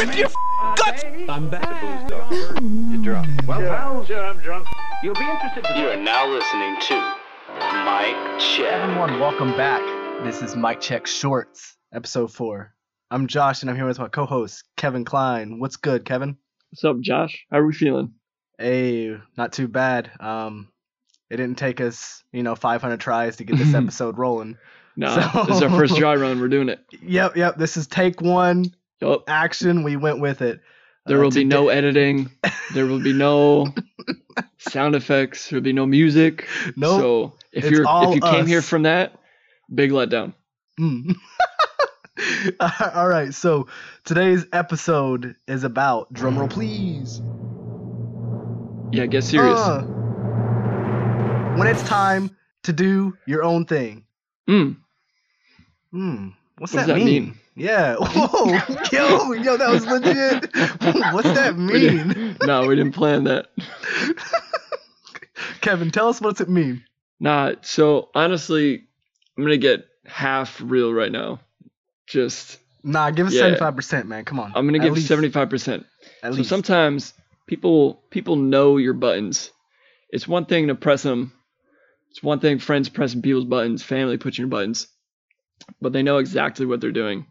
rip 0.00 0.16
your 0.16 0.28
guts. 0.76 1.04
I'm 1.28 1.50
back. 1.50 2.08
You're 2.60 3.02
drunk. 3.02 3.28
Well, 3.46 3.60
well, 3.60 4.04
sure, 4.04 4.24
I'm 4.24 4.38
drunk. 4.38 4.66
You'll 5.02 5.14
be 5.14 5.20
interested 5.28 5.64
to 5.64 5.78
You 5.78 5.88
are 5.90 5.96
now 5.96 6.26
listening 6.26 6.76
to 6.88 7.14
Mike 7.84 8.40
Check. 8.40 8.72
Everyone, 8.72 9.20
welcome 9.20 9.50
back. 9.56 9.82
This 10.24 10.40
is 10.42 10.56
Mike 10.56 10.80
Check 10.80 11.06
Shorts, 11.06 11.76
episode 11.92 12.32
four. 12.32 12.74
I'm 13.10 13.26
Josh, 13.26 13.60
and 13.62 13.70
I'm 13.70 13.76
here 13.76 13.86
with 13.86 13.98
my 13.98 14.08
co-host 14.08 14.64
Kevin 14.76 15.04
Klein. 15.04 15.58
What's 15.58 15.76
good, 15.76 16.04
Kevin? 16.04 16.36
What's 16.70 16.84
up, 16.84 17.00
Josh? 17.00 17.44
How 17.50 17.58
are 17.58 17.66
we 17.66 17.72
feeling? 17.74 18.14
Hey, 18.58 19.16
not 19.36 19.52
too 19.52 19.68
bad. 19.68 20.10
Um, 20.20 20.68
it 21.28 21.36
didn't 21.36 21.58
take 21.58 21.80
us, 21.80 22.22
you 22.32 22.42
know, 22.42 22.54
500 22.54 23.00
tries 23.00 23.36
to 23.36 23.44
get 23.44 23.56
this 23.58 23.74
episode 23.74 24.16
rolling. 24.16 24.56
Nah, 24.96 25.30
So- 25.32 25.44
this 25.44 25.56
is 25.56 25.62
our 25.62 25.70
first 25.70 25.96
dry 25.98 26.14
run. 26.16 26.40
We're 26.40 26.48
doing 26.48 26.68
it. 26.70 26.80
Yep, 27.02 27.36
yep. 27.36 27.58
This 27.58 27.76
is 27.76 27.86
take 27.86 28.20
one. 28.22 28.74
Yup. 29.00 29.24
Action. 29.28 29.82
We 29.82 29.96
went 29.96 30.20
with 30.20 30.42
it. 30.42 30.60
There 31.06 31.18
Uh, 31.18 31.22
will 31.22 31.30
be 31.30 31.44
no 31.44 31.68
editing. 31.68 32.30
There 32.74 32.86
will 32.86 33.00
be 33.02 33.12
no 33.12 33.72
sound 34.58 34.94
effects. 34.94 35.48
There 35.48 35.56
will 35.58 35.64
be 35.64 35.72
no 35.72 35.86
music. 35.86 36.46
Nope. 36.76 37.00
So 37.00 37.32
if 37.52 37.70
you're 37.70 37.86
if 37.88 38.14
you 38.14 38.20
came 38.20 38.46
here 38.46 38.62
from 38.62 38.82
that, 38.82 39.18
big 39.74 39.90
letdown. 39.90 40.34
Mm. 40.78 41.16
All 42.94 43.08
right, 43.08 43.32
so 43.32 43.66
today's 44.04 44.44
episode 44.52 45.36
is 45.48 45.64
about 45.64 46.12
drumroll, 46.12 46.50
please. 46.50 47.22
Yeah, 48.92 49.06
get 49.06 49.24
serious. 49.24 49.58
Uh, 49.58 49.84
when 51.56 51.68
it's 51.68 51.82
time 51.82 52.36
to 52.64 52.72
do 52.72 53.16
your 53.26 53.42
own 53.42 53.64
thing. 53.64 54.04
Mm. 54.48 54.76
Hmm. 55.90 56.28
What's 56.58 56.72
What 56.72 56.80
does 56.80 56.86
that, 56.88 56.92
that 56.94 56.98
mean? 56.98 57.06
mean? 57.06 57.38
Yeah. 57.60 57.96
Whoa. 58.00 58.46
yo, 58.92 59.32
yo, 59.32 59.56
that 59.58 59.68
was 59.70 59.86
legit. 59.86 60.50
What's 61.14 61.28
that 61.28 61.58
mean? 61.58 62.08
didn't- 62.08 62.46
no, 62.46 62.66
we 62.66 62.74
didn't 62.74 62.94
plan 62.94 63.24
that. 63.24 63.48
Kevin, 65.60 65.90
tell 65.90 66.08
us 66.08 66.20
what's 66.20 66.40
it 66.40 66.48
mean. 66.48 66.84
Nah, 67.18 67.52
so 67.60 68.08
honestly, 68.14 68.84
I'm 69.36 69.44
gonna 69.44 69.56
get 69.58 69.86
half 70.06 70.60
real 70.64 70.92
right 70.92 71.12
now. 71.12 71.40
Just 72.06 72.58
Nah, 72.82 73.10
give 73.10 73.26
us 73.26 73.34
seventy-five 73.34 73.76
percent, 73.76 74.08
man. 74.08 74.24
Come 74.24 74.40
on. 74.40 74.52
I'm 74.54 74.66
gonna 74.66 74.78
give 74.78 74.94
least- 74.94 75.10
75%. 75.10 75.84
At 76.22 76.32
so 76.32 76.38
least. 76.38 76.48
sometimes 76.48 77.12
people 77.46 78.02
people 78.10 78.36
know 78.36 78.78
your 78.78 78.94
buttons. 78.94 79.50
It's 80.08 80.26
one 80.26 80.46
thing 80.46 80.68
to 80.68 80.74
press 80.74 81.02
them. 81.02 81.32
It's 82.10 82.22
one 82.22 82.40
thing 82.40 82.58
friends 82.58 82.88
pressing 82.88 83.20
people's 83.22 83.44
buttons, 83.44 83.82
family 83.82 84.16
pushing 84.16 84.44
your 84.44 84.50
buttons, 84.50 84.88
but 85.80 85.92
they 85.92 86.02
know 86.02 86.16
exactly 86.18 86.64
what 86.66 86.80
they're 86.80 86.90
doing. 86.90 87.26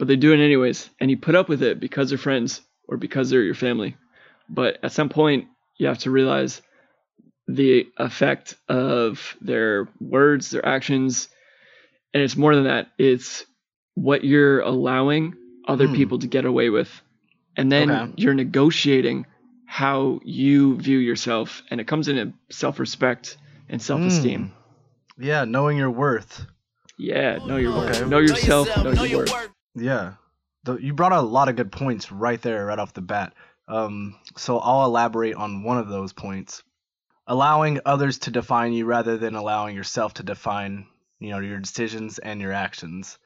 But 0.00 0.08
they 0.08 0.16
do 0.16 0.32
it 0.32 0.44
anyways, 0.44 0.90
and 1.00 1.10
you 1.12 1.18
put 1.18 1.36
up 1.36 1.48
with 1.50 1.62
it 1.62 1.78
because 1.78 2.08
they're 2.10 2.18
friends 2.18 2.62
or 2.88 2.96
because 2.98 3.30
they're 3.30 3.42
your 3.44 3.54
family. 3.54 3.96
But 4.48 4.78
at 4.82 4.92
some 4.92 5.10
point, 5.10 5.48
you 5.78 5.88
have 5.88 5.98
to 6.00 6.10
realize 6.10 6.62
the 7.48 7.86
effect 7.98 8.56
of 8.68 9.36
their 9.42 9.88
words, 10.00 10.50
their 10.50 10.66
actions, 10.66 11.28
and 12.14 12.22
it's 12.24 12.36
more 12.36 12.56
than 12.56 12.64
that. 12.64 12.88
It's 12.98 13.44
what 13.94 14.24
you're 14.24 14.60
allowing 14.60 15.34
other 15.68 15.88
Hmm. 15.88 15.94
people 15.94 16.18
to 16.20 16.28
get 16.28 16.46
away 16.46 16.70
with 16.70 16.90
and 17.56 17.70
then 17.70 17.90
Okay. 17.90 18.12
you're 18.16 18.34
negotiating 18.34 19.26
how 19.66 20.20
you 20.24 20.76
view 20.78 20.98
yourself 20.98 21.62
and 21.70 21.80
it 21.80 21.86
comes 21.86 22.08
in 22.08 22.34
self-respect 22.50 23.36
and 23.68 23.82
self-esteem 23.82 24.52
Mm. 25.18 25.24
Yeah, 25.26 25.44
knowing 25.44 25.76
your 25.78 25.90
worth. 25.90 26.46
yeah 26.98 27.38
know 27.46 27.56
your 27.56 27.72
worth 27.76 27.90
Okay. 27.90 28.10
know 28.10 28.18
yourself 28.18 28.68
know, 28.78 28.92
your 28.92 29.26
worth 29.28 29.50
Yeah. 29.74 30.14
The, 30.64 30.76
you 30.76 30.92
brought 30.92 31.12
a 31.12 31.20
lot 31.20 31.48
of 31.48 31.56
good 31.56 31.72
points 31.72 32.12
right 32.12 32.40
there, 32.40 32.66
right 32.66 32.78
off 32.78 32.94
the 32.94 33.00
bat. 33.00 33.34
Um, 33.68 34.16
so 34.36 34.58
I'll 34.58 34.84
elaborate 34.84 35.36
on 35.36 35.62
one 35.62 35.78
of 35.78 35.88
those 35.88 36.12
points. 36.12 36.62
Allowing 37.26 37.80
others 37.86 38.18
to 38.20 38.30
define 38.30 38.72
you 38.72 38.84
rather 38.84 39.16
than 39.16 39.36
allowing 39.36 39.76
yourself 39.76 40.14
to 40.14 40.22
define, 40.22 40.86
you 41.20 41.30
know, 41.30 41.38
your 41.38 41.58
decisions 41.58 42.18
and 42.18 42.40
your 42.40 42.52
actions. 42.52 43.18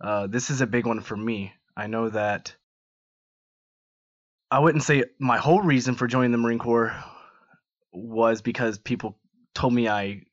Uh, 0.00 0.26
this 0.26 0.50
is 0.50 0.60
a 0.60 0.66
big 0.66 0.86
one 0.86 1.00
for 1.00 1.16
me. 1.16 1.52
I 1.76 1.86
know 1.86 2.10
that 2.10 2.54
I 4.50 4.58
wouldn't 4.58 4.84
say 4.84 5.04
my 5.18 5.38
whole 5.38 5.62
reason 5.62 5.94
for 5.94 6.06
joining 6.06 6.32
the 6.32 6.38
Marine 6.38 6.58
Corps 6.58 6.94
was 7.90 8.42
because 8.42 8.78
people 8.78 9.16
told 9.54 9.72
me 9.72 9.88
I 9.88 10.24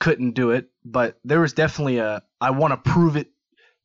couldn't 0.00 0.32
do 0.32 0.52
it, 0.52 0.70
but 0.82 1.18
there 1.24 1.40
was 1.40 1.52
definitely 1.52 1.98
a 1.98 2.22
I 2.40 2.50
want 2.50 2.72
to 2.72 2.90
prove 2.90 3.16
it 3.16 3.33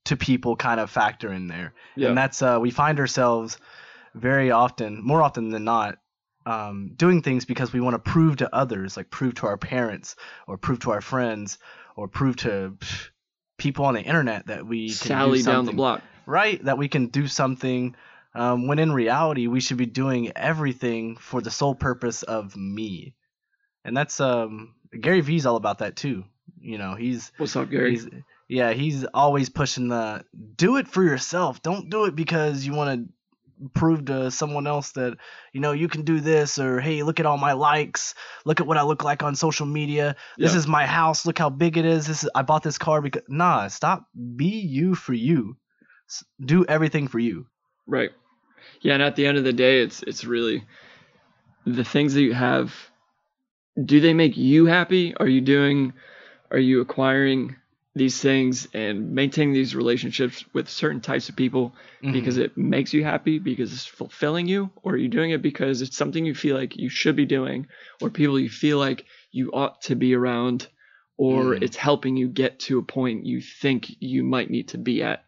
to 0.06 0.18
people 0.18 0.56
kind 0.56 0.80
of 0.80 0.90
factor 0.90 1.32
in 1.32 1.48
there. 1.48 1.74
yeah. 1.96 2.10
And 2.10 2.18
that's 2.18 2.42
uh 2.42 2.58
we 2.62 2.72
find 2.72 3.00
ourselves 3.00 3.58
very 4.16 4.52
often, 4.52 5.04
more 5.04 5.22
often 5.22 5.50
than 5.50 5.64
not, 5.64 5.98
um, 6.46 6.94
doing 6.96 7.22
things 7.22 7.46
because 7.46 7.72
we 7.72 7.80
want 7.80 7.94
to 7.94 8.12
prove 8.12 8.38
to 8.38 8.54
others, 8.56 8.98
like 8.98 9.12
prove 9.12 9.36
to 9.36 9.48
our 9.48 9.58
parents 9.58 10.16
or 10.48 10.58
prove 10.58 10.80
to 10.80 10.92
our 10.92 11.02
friends 11.02 11.60
or 11.96 12.08
prove 12.08 12.38
to 12.38 12.76
pff, 12.80 13.10
people 13.58 13.86
on 13.86 13.94
the 13.94 14.02
internet 14.02 14.48
that 14.48 14.66
we 14.66 14.88
can 14.88 14.96
sally 14.96 15.40
do 15.40 15.46
down 15.46 15.66
the 15.66 15.74
block. 15.74 16.02
Right 16.26 16.64
that 16.66 16.78
we 16.78 16.88
can 16.88 17.08
do 17.08 17.28
something 17.28 17.96
um, 18.36 18.68
when 18.68 18.80
in 18.80 18.92
reality 18.92 19.48
we 19.48 19.60
should 19.60 19.78
be 19.78 19.86
doing 19.86 20.32
everything 20.36 21.18
for 21.18 21.42
the 21.42 21.52
sole 21.52 21.76
purpose 21.76 22.24
of 22.24 22.56
me. 22.56 23.16
And 23.84 23.96
that's 23.96 24.20
um 24.20 24.76
gary 25.00 25.22
vee's 25.22 25.46
all 25.46 25.56
about 25.56 25.80
that 25.80 25.96
too 25.96 26.24
you 26.60 26.78
know 26.78 26.96
he's 26.96 27.32
what's 27.38 27.56
up 27.56 27.70
gary? 27.70 27.92
he's 27.92 28.08
yeah 28.50 28.74
he's 28.74 29.06
always 29.14 29.48
pushing 29.50 29.88
the 29.88 30.26
do 30.58 30.76
it 30.76 30.88
for 30.90 31.04
yourself. 31.04 31.62
Don't 31.62 31.90
do 31.90 32.06
it 32.06 32.16
because 32.16 32.66
you 32.66 32.74
want 32.74 33.08
to 33.08 33.14
prove 33.74 34.06
to 34.06 34.32
someone 34.32 34.68
else 34.68 34.94
that 34.94 35.18
you 35.52 35.60
know 35.60 35.74
you 35.74 35.90
can 35.90 36.04
do 36.04 36.22
this 36.22 36.58
or 36.60 36.80
hey 36.80 37.04
look 37.04 37.20
at 37.20 37.26
all 37.26 37.38
my 37.38 37.54
likes. 37.54 38.16
Look 38.46 38.60
at 38.60 38.68
what 38.68 38.78
i 38.78 38.84
look 38.84 39.04
like 39.04 39.22
on 39.24 39.36
social 39.36 39.66
media. 39.66 40.16
This 40.38 40.54
Yeah. 40.54 40.60
is 40.60 40.68
my 40.68 40.86
house. 40.86 41.26
Look 41.26 41.38
how 41.38 41.50
big 41.50 41.78
it 41.78 41.86
is. 41.86 42.08
This 42.08 42.24
is, 42.24 42.30
i 42.36 42.42
bought 42.42 42.64
this 42.64 42.78
car 42.78 43.02
because 43.02 43.24
nah 43.30 43.68
stop. 43.68 44.08
Be 44.36 44.46
you 44.46 44.96
for 44.96 45.14
you. 45.14 45.58
Do 46.44 46.66
everything 46.66 47.08
for 47.08 47.20
you. 47.20 47.46
Right. 47.86 48.12
Yeah 48.82 48.94
and 48.96 49.04
at 49.04 49.16
the 49.16 49.26
end 49.26 49.38
of 49.38 49.44
the 49.44 49.54
day 49.54 49.82
it's 49.82 50.04
it's 50.04 50.24
really 50.26 50.64
the 51.66 51.84
things 51.84 52.14
that 52.16 52.22
you 52.22 52.34
have 52.34 52.74
do 53.86 54.00
they 54.00 54.14
make 54.14 54.36
you 54.36 54.66
happy? 54.66 55.16
Are 55.16 55.28
you 55.28 55.42
doing 55.42 55.94
are 56.52 56.58
you 56.60 56.82
acquiring 56.82 57.56
these 58.00 58.20
things 58.20 58.68
and 58.74 59.12
maintaining 59.12 59.54
these 59.54 59.76
relationships 59.76 60.44
with 60.54 60.68
certain 60.70 61.02
types 61.02 61.30
of 61.30 61.36
people 61.36 61.74
because 62.14 62.38
it 62.38 62.58
makes 62.58 62.94
you 62.94 63.04
happy 63.04 63.38
because 63.40 63.72
it's 63.74 63.86
fulfilling 63.86 64.48
you 64.48 64.72
or 64.84 64.94
you're 64.94 65.04
you 65.04 65.10
doing 65.10 65.32
it 65.32 65.42
because 65.42 65.82
it's 65.84 65.96
something 65.98 66.26
you 66.26 66.34
feel 66.34 66.56
like 66.58 66.76
you 66.78 66.90
should 66.90 67.16
be 67.16 67.26
doing 67.26 67.68
or 68.02 68.10
people 68.10 68.40
you 68.40 68.50
feel 68.50 68.80
like 68.80 69.06
you 69.32 69.52
ought 69.52 69.82
to 69.82 69.96
be 69.96 70.16
around 70.16 70.68
or 71.18 71.56
Mm. 71.56 71.64
it's 71.64 71.76
helping 71.78 72.16
you 72.18 72.28
get 72.30 72.60
to 72.68 72.80
a 72.80 72.84
point 72.84 73.26
you 73.26 73.42
think 73.42 73.88
you 74.00 74.24
might 74.24 74.50
need 74.50 74.70
to 74.70 74.78
be 74.78 75.04
at 75.04 75.26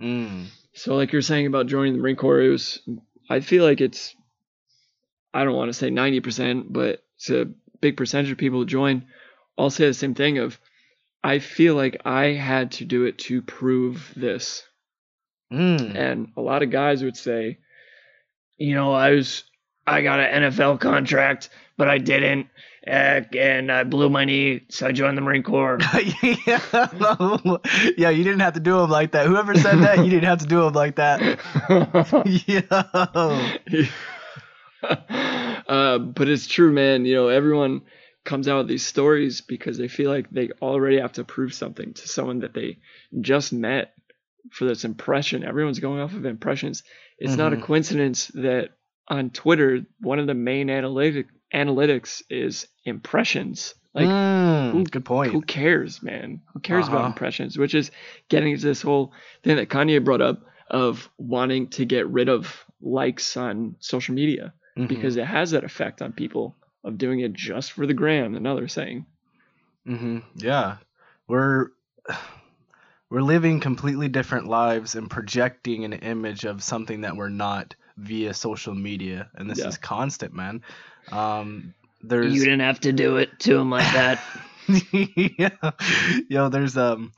Mm. 0.00 0.46
so 0.72 0.96
like 0.96 1.12
you're 1.12 1.22
saying 1.22 1.46
about 1.46 1.66
joining 1.68 1.92
the 1.92 2.00
marine 2.00 2.16
corps 2.16 2.40
it 2.40 2.48
was 2.48 2.80
i 3.30 3.40
feel 3.40 3.62
like 3.62 3.80
it's 3.80 4.16
i 5.32 5.44
don't 5.44 5.54
want 5.54 5.68
to 5.68 5.78
say 5.78 5.90
90% 5.90 6.72
but 6.72 7.04
it's 7.16 7.30
a 7.30 7.46
big 7.80 7.96
percentage 7.96 8.32
of 8.32 8.38
people 8.38 8.58
who 8.60 8.66
join 8.66 9.04
all 9.56 9.70
say 9.70 9.86
the 9.86 9.94
same 9.94 10.14
thing 10.14 10.38
of 10.38 10.58
i 11.24 11.40
feel 11.40 11.74
like 11.74 12.00
i 12.04 12.26
had 12.26 12.70
to 12.70 12.84
do 12.84 13.04
it 13.04 13.18
to 13.18 13.42
prove 13.42 14.12
this 14.14 14.62
Mm. 15.52 15.94
and 15.94 16.32
a 16.36 16.40
lot 16.40 16.62
of 16.62 16.70
guys 16.70 17.04
would 17.04 17.16
say, 17.16 17.58
you 18.56 18.74
know, 18.74 18.92
I 18.92 19.10
was, 19.10 19.44
I 19.86 20.02
got 20.02 20.18
an 20.18 20.50
NFL 20.50 20.80
contract, 20.80 21.50
but 21.76 21.88
I 21.88 21.98
didn't, 21.98 22.48
uh, 22.86 23.20
and 23.38 23.70
I 23.70 23.84
blew 23.84 24.10
my 24.10 24.24
knee, 24.24 24.62
so 24.70 24.88
I 24.88 24.92
joined 24.92 25.16
the 25.16 25.22
Marine 25.22 25.44
Corps. 25.44 25.78
yeah. 26.46 26.60
yeah, 27.96 28.10
you 28.10 28.24
didn't 28.24 28.40
have 28.40 28.54
to 28.54 28.60
do 28.60 28.78
them 28.78 28.90
like 28.90 29.12
that. 29.12 29.26
Whoever 29.26 29.54
said 29.54 29.78
that, 29.80 29.98
you 29.98 30.10
didn't 30.10 30.24
have 30.24 30.40
to 30.40 30.46
do 30.46 30.62
them 30.62 30.72
like 30.72 30.96
that. 30.96 31.20
Yo. 32.46 32.62
uh, 35.68 35.98
but 35.98 36.28
it's 36.28 36.46
true, 36.48 36.72
man. 36.72 37.04
You 37.04 37.14
know, 37.14 37.28
everyone 37.28 37.82
comes 38.24 38.48
out 38.48 38.60
of 38.60 38.68
these 38.68 38.84
stories 38.86 39.40
because 39.42 39.76
they 39.78 39.88
feel 39.88 40.10
like 40.10 40.30
they 40.30 40.50
already 40.62 40.98
have 40.98 41.12
to 41.12 41.24
prove 41.24 41.52
something 41.54 41.92
to 41.94 42.08
someone 42.08 42.40
that 42.40 42.54
they 42.54 42.78
just 43.20 43.52
met 43.52 43.94
for 44.50 44.64
this 44.64 44.84
impression. 44.84 45.44
Everyone's 45.44 45.78
going 45.78 46.00
off 46.00 46.14
of 46.14 46.24
impressions. 46.24 46.82
It's 47.18 47.36
not 47.36 47.52
a 47.52 47.56
Mhm. 47.56 47.62
coincidence 47.62 48.28
that 48.28 48.70
on 49.08 49.30
Twitter, 49.30 49.84
one 50.00 50.18
of 50.18 50.26
the 50.26 50.34
main 50.34 50.70
analytic 50.70 51.26
analytics 51.52 52.22
is 52.30 52.66
impressions. 52.84 53.74
Like, 53.94 54.08
Mm, 54.08 54.72
who- 54.72 54.84
good 54.84 55.04
point. 55.04 55.30
who 55.32 55.40
cares, 55.42 56.02
man? 56.02 56.40
Who 56.52 56.60
cares 56.60 56.88
about 56.88 56.98
Uh-huh. 57.00 57.08
impressions? 57.08 57.56
Which 57.56 57.74
is 57.74 57.90
getting 58.28 58.52
into 58.54 58.64
this 58.66 58.82
whole 58.82 59.12
thing 59.42 59.56
that 59.56 59.68
Kanye 59.68 60.02
brought 60.02 60.20
up 60.22 60.42
of 60.70 61.08
wanting 61.18 61.68
to 61.68 61.84
get 61.84 62.08
rid 62.08 62.28
of 62.28 62.64
likes 62.80 63.36
on 63.36 63.76
social 63.78 64.14
media 64.14 64.52
Mhm. 64.76 64.88
because 64.88 65.16
it 65.16 65.26
has 65.26 65.52
that 65.52 65.62
effect 65.64 66.02
on 66.02 66.12
people 66.12 66.56
of 66.84 66.98
doing 66.98 67.20
it 67.20 67.32
just 67.32 67.72
for 67.72 67.86
the 67.86 67.94
gram. 67.94 68.34
Another 68.34 68.68
saying. 68.68 69.06
hmm 69.86 70.18
Yeah, 70.36 70.76
we're 71.28 71.68
we're 73.10 73.22
living 73.22 73.60
completely 73.60 74.08
different 74.08 74.46
lives 74.46 74.94
and 74.94 75.10
projecting 75.10 75.84
an 75.84 75.92
image 75.94 76.44
of 76.44 76.62
something 76.62 77.02
that 77.02 77.16
we're 77.16 77.28
not 77.28 77.74
via 77.96 78.34
social 78.34 78.74
media, 78.74 79.30
and 79.34 79.48
this 79.50 79.58
Yeah. 79.58 79.68
is 79.68 79.78
constant, 79.78 80.34
man. 80.34 80.62
Um, 81.12 81.74
there's 82.02 82.32
You 82.32 82.44
didn't 82.44 82.60
have 82.60 82.80
to 82.80 82.92
do 82.92 83.16
it 83.18 83.38
to 83.40 83.56
him 83.56 83.70
like 83.70 83.92
that. 83.92 84.18
yeah. 85.38 85.70
Yo, 86.28 86.48
there's 86.48 86.76
um 86.76 87.12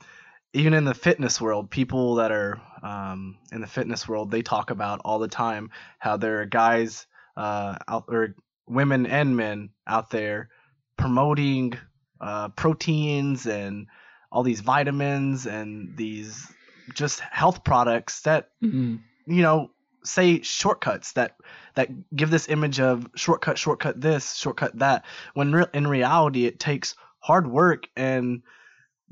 even 0.53 0.73
in 0.73 0.85
the 0.85 0.93
fitness 0.93 1.39
world, 1.41 1.69
people 1.69 2.15
that 2.15 2.31
are 2.31 2.61
um 2.83 3.37
in 3.51 3.61
the 3.61 3.67
fitness 3.67 4.07
world, 4.07 4.31
they 4.31 4.41
talk 4.41 4.69
about 4.71 5.01
all 5.05 5.19
the 5.19 5.27
time 5.27 5.71
how 5.99 6.17
there 6.17 6.41
are 6.41 6.45
guys 6.45 7.07
uh 7.35 7.77
out 7.87 8.05
or 8.07 8.35
women 8.67 9.05
and 9.05 9.35
men 9.35 9.69
out 9.87 10.09
there 10.09 10.49
promoting 10.97 11.73
uh 12.21 12.49
proteins 12.49 13.45
and 13.45 13.87
all 14.31 14.43
these 14.43 14.61
vitamins 14.61 15.45
and 15.45 15.95
these 15.95 16.51
just 16.93 17.19
health 17.19 17.63
products 17.63 18.21
that 18.21 18.49
Mhm. 18.63 18.99
you 19.25 19.41
know 19.41 19.71
say 20.03 20.41
shortcuts 20.41 21.13
that 21.13 21.35
that 21.75 21.89
give 22.15 22.29
this 22.29 22.47
image 22.49 22.79
of 22.79 23.07
shortcut 23.15 23.57
shortcut 23.57 23.99
this 23.99 24.35
shortcut 24.35 24.77
that 24.79 25.05
when 25.33 25.51
re- 25.51 25.65
in 25.73 25.85
reality 25.87 26.45
it 26.45 26.59
takes 26.59 26.95
hard 27.19 27.47
work 27.47 27.87
and 27.95 28.41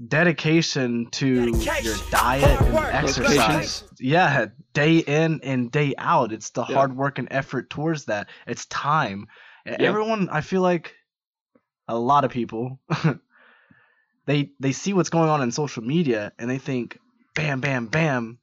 dedication 0.08 1.08
to 1.12 1.52
your 1.82 1.96
diet 2.12 2.62
and 2.62 2.78
exercise. 2.78 3.84
yeah 4.00 4.48
day 4.74 4.98
in 4.98 5.40
and 5.42 5.72
day 5.72 5.94
out. 5.98 6.34
It's 6.34 6.50
the 6.50 6.66
Yeah. 6.68 6.76
hard 6.76 6.98
work 6.98 7.18
and 7.18 7.30
effort 7.32 7.70
towards 7.70 8.06
that. 8.06 8.28
It's 8.46 8.66
time. 8.66 9.28
Yeah. 9.66 9.78
everyone 9.80 10.30
i 10.30 10.42
feel 10.42 10.62
like 10.62 10.94
a 11.88 11.98
lot 11.98 12.24
of 12.24 12.30
people 12.30 12.80
they 14.28 14.52
they 14.60 14.72
see 14.72 14.94
what's 14.94 15.10
going 15.10 15.28
on 15.30 15.42
in 15.42 15.50
social 15.52 15.82
media 15.84 16.32
and 16.38 16.48
they 16.50 16.60
think 16.60 17.00
bam 17.34 17.62
bam 17.62 17.88
bam 17.88 18.38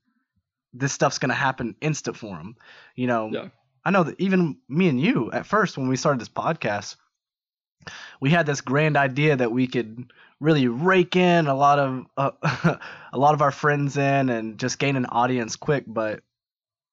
this 0.73 0.93
stuff's 0.93 1.19
gonna 1.21 1.33
happen 1.35 1.77
instant 1.81 2.17
for 2.17 2.37
them 2.37 2.57
you 2.97 3.07
know 3.07 3.31
Yeah. 3.33 3.49
i 3.85 3.91
know 3.93 4.03
that 4.03 4.21
even 4.21 4.57
me 4.69 4.89
and 4.89 5.01
you 5.01 5.31
at 5.33 5.47
first 5.47 5.79
when 5.79 5.87
we 5.89 5.97
started 5.97 6.21
this 6.21 6.29
podcast 6.29 6.97
we 8.21 8.31
had 8.31 8.47
this 8.47 8.61
grand 8.61 8.97
idea 8.97 9.37
that 9.37 9.53
we 9.53 9.67
could 9.67 10.13
really 10.41 10.67
rake 10.69 11.15
in 11.17 11.47
a 11.47 11.55
lot 11.55 11.79
of 11.79 12.07
uh, 12.17 12.31
a 13.13 13.19
lot 13.19 13.35
of 13.35 13.43
our 13.43 13.51
friends 13.53 13.97
in 13.97 14.29
and 14.29 14.59
just 14.59 14.79
gain 14.79 14.97
an 14.97 15.07
audience 15.07 15.57
quick 15.57 15.85
but 15.87 16.21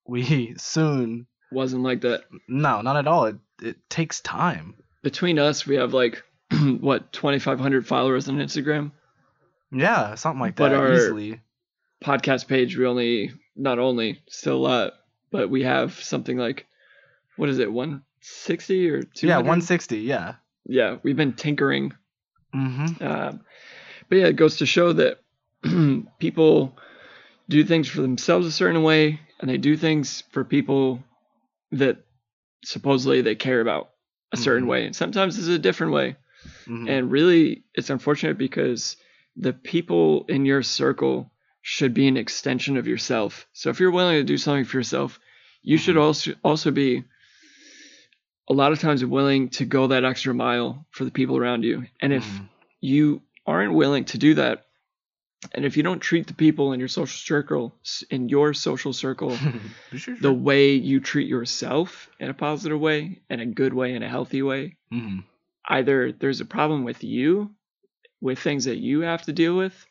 we 0.08 0.54
soon 0.58 1.26
Wasn't 1.52 1.84
like 1.84 2.02
that. 2.02 2.22
no 2.48 2.82
not 2.82 2.96
at 2.98 3.08
all 3.08 3.26
it, 3.26 3.38
it 3.62 3.78
takes 3.90 4.22
time 4.22 4.76
Between 5.02 5.40
us, 5.40 5.66
we 5.66 5.76
have 5.78 5.94
like 5.94 6.24
what 6.80 7.12
2,500 7.14 7.88
followers 7.88 8.28
on 8.30 8.38
Instagram. 8.38 8.92
yeah 9.72 10.16
something 10.16 10.40
like 10.42 10.56
But 10.56 10.70
that 10.70 10.78
our- 10.78 10.94
easily 10.94 11.42
Podcast 12.04 12.48
page, 12.48 12.78
we 12.78 12.86
only 12.86 13.34
not 13.58 13.78
only 13.78 14.22
still 14.30 14.56
a 14.56 14.64
lot, 14.66 14.94
but 15.32 15.50
we 15.50 15.64
have 15.64 15.94
something 16.02 16.38
like 16.38 16.66
what 17.36 17.50
is 17.50 17.60
it 17.60 17.70
160 17.72 18.90
or 18.90 19.02
200? 19.04 19.28
yeah 19.28 19.36
160 19.38 19.98
yeah 20.00 20.36
Yeah, 20.70 20.98
we've 21.04 21.18
been 21.18 21.34
tinkering 21.34 21.94
mm-hmm 22.56 23.04
Um, 23.04 23.42
but 24.10 24.18
yeah, 24.18 24.28
it 24.28 24.36
goes 24.36 24.58
to 24.58 24.66
show 24.66 24.94
that 24.94 25.20
people 26.20 26.78
do 27.50 27.64
things 27.64 27.88
for 27.90 28.02
themselves 28.02 28.48
a 28.48 28.52
certain 28.52 28.84
way, 28.84 29.20
and 29.40 29.50
they 29.50 29.58
do 29.58 29.76
things 29.78 30.24
for 30.32 30.44
people 30.44 31.04
that 31.72 31.98
supposedly 32.64 33.22
they 33.22 33.36
care 33.36 33.62
about 33.62 33.92
a 34.32 34.38
certain 34.38 34.66
Mhm. 34.66 34.70
way. 34.70 34.86
And 34.86 34.96
sometimes 34.96 35.38
it's 35.38 35.48
a 35.48 35.60
different 35.60 35.94
way. 35.94 36.16
hmm 36.68 36.88
And 36.88 37.12
really, 37.12 37.64
it's 37.74 37.90
unfortunate 37.90 38.38
because 38.38 38.98
the 39.36 39.54
people 39.54 40.26
in 40.30 40.46
your 40.46 40.64
circle 40.64 41.32
should 41.62 41.94
be 41.94 42.08
an 42.08 42.18
extension 42.18 42.78
of 42.78 42.88
yourself. 42.88 43.48
So 43.54 43.70
if 43.70 43.80
you're 43.80 43.92
willing 43.92 44.18
to 44.18 44.24
do 44.24 44.38
something 44.38 44.66
for 44.66 44.78
yourself, 44.78 45.20
you 45.62 45.78
should 45.78 45.98
Mhm. 45.98 46.02
also 46.02 46.34
also 46.44 46.72
be 46.72 47.04
a 48.50 48.54
lot 48.54 48.72
of 48.72 48.80
times 48.80 49.04
willing 49.06 49.50
to 49.50 49.66
go 49.66 49.88
that 49.88 50.04
extra 50.06 50.34
mile 50.34 50.86
for 50.92 51.06
the 51.06 51.12
people 51.12 51.38
around 51.38 51.64
you. 51.64 51.86
And 52.02 52.14
if 52.14 52.42
Mhm. 52.42 52.50
you 52.82 53.22
aren't 53.46 53.74
willing 53.74 54.06
to 54.06 54.18
do 54.18 54.36
that, 54.36 54.66
and 55.54 55.66
if 55.66 55.78
you 55.78 55.84
don't 55.84 56.00
treat 56.00 56.28
the 56.28 56.34
people 56.34 56.74
in 56.74 56.80
your 56.80 56.90
social 56.90 57.18
circle 57.18 57.76
in 58.10 58.30
your 58.30 58.54
social 58.54 58.94
circle 58.94 59.46
Sure, 59.96 60.16
the 60.20 60.32
sure. 60.32 60.34
way 60.34 60.74
you 60.74 61.00
treat 61.00 61.28
yourself 61.28 62.10
in 62.20 62.30
a 62.30 62.34
positive 62.34 62.80
way, 62.80 63.22
in 63.30 63.40
a 63.40 63.46
good 63.46 63.74
way, 63.74 63.94
in 63.96 64.04
a 64.04 64.10
healthy 64.10 64.42
way, 64.42 64.78
Mhm. 64.92 65.24
either 65.68 66.12
there's 66.12 66.42
a 66.42 66.46
problem 66.46 66.84
with 66.84 67.04
you, 67.04 67.52
with 68.22 68.40
things 68.40 68.66
that 68.66 68.78
you 68.78 69.02
have 69.02 69.24
to 69.24 69.34
deal 69.34 69.56
with, 69.58 69.86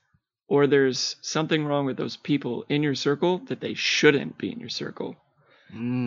or 0.49 0.67
there's 0.67 1.17
something 1.23 1.65
wrong 1.65 1.87
with 1.87 1.97
those 1.97 2.17
people 2.17 2.65
in 2.69 2.83
your 2.83 2.95
circle 2.95 3.39
that 3.47 3.61
they 3.61 3.75
shouldn't 3.75 4.39
be 4.39 4.51
in 4.53 4.61
your 4.61 4.69
circle. 4.71 5.17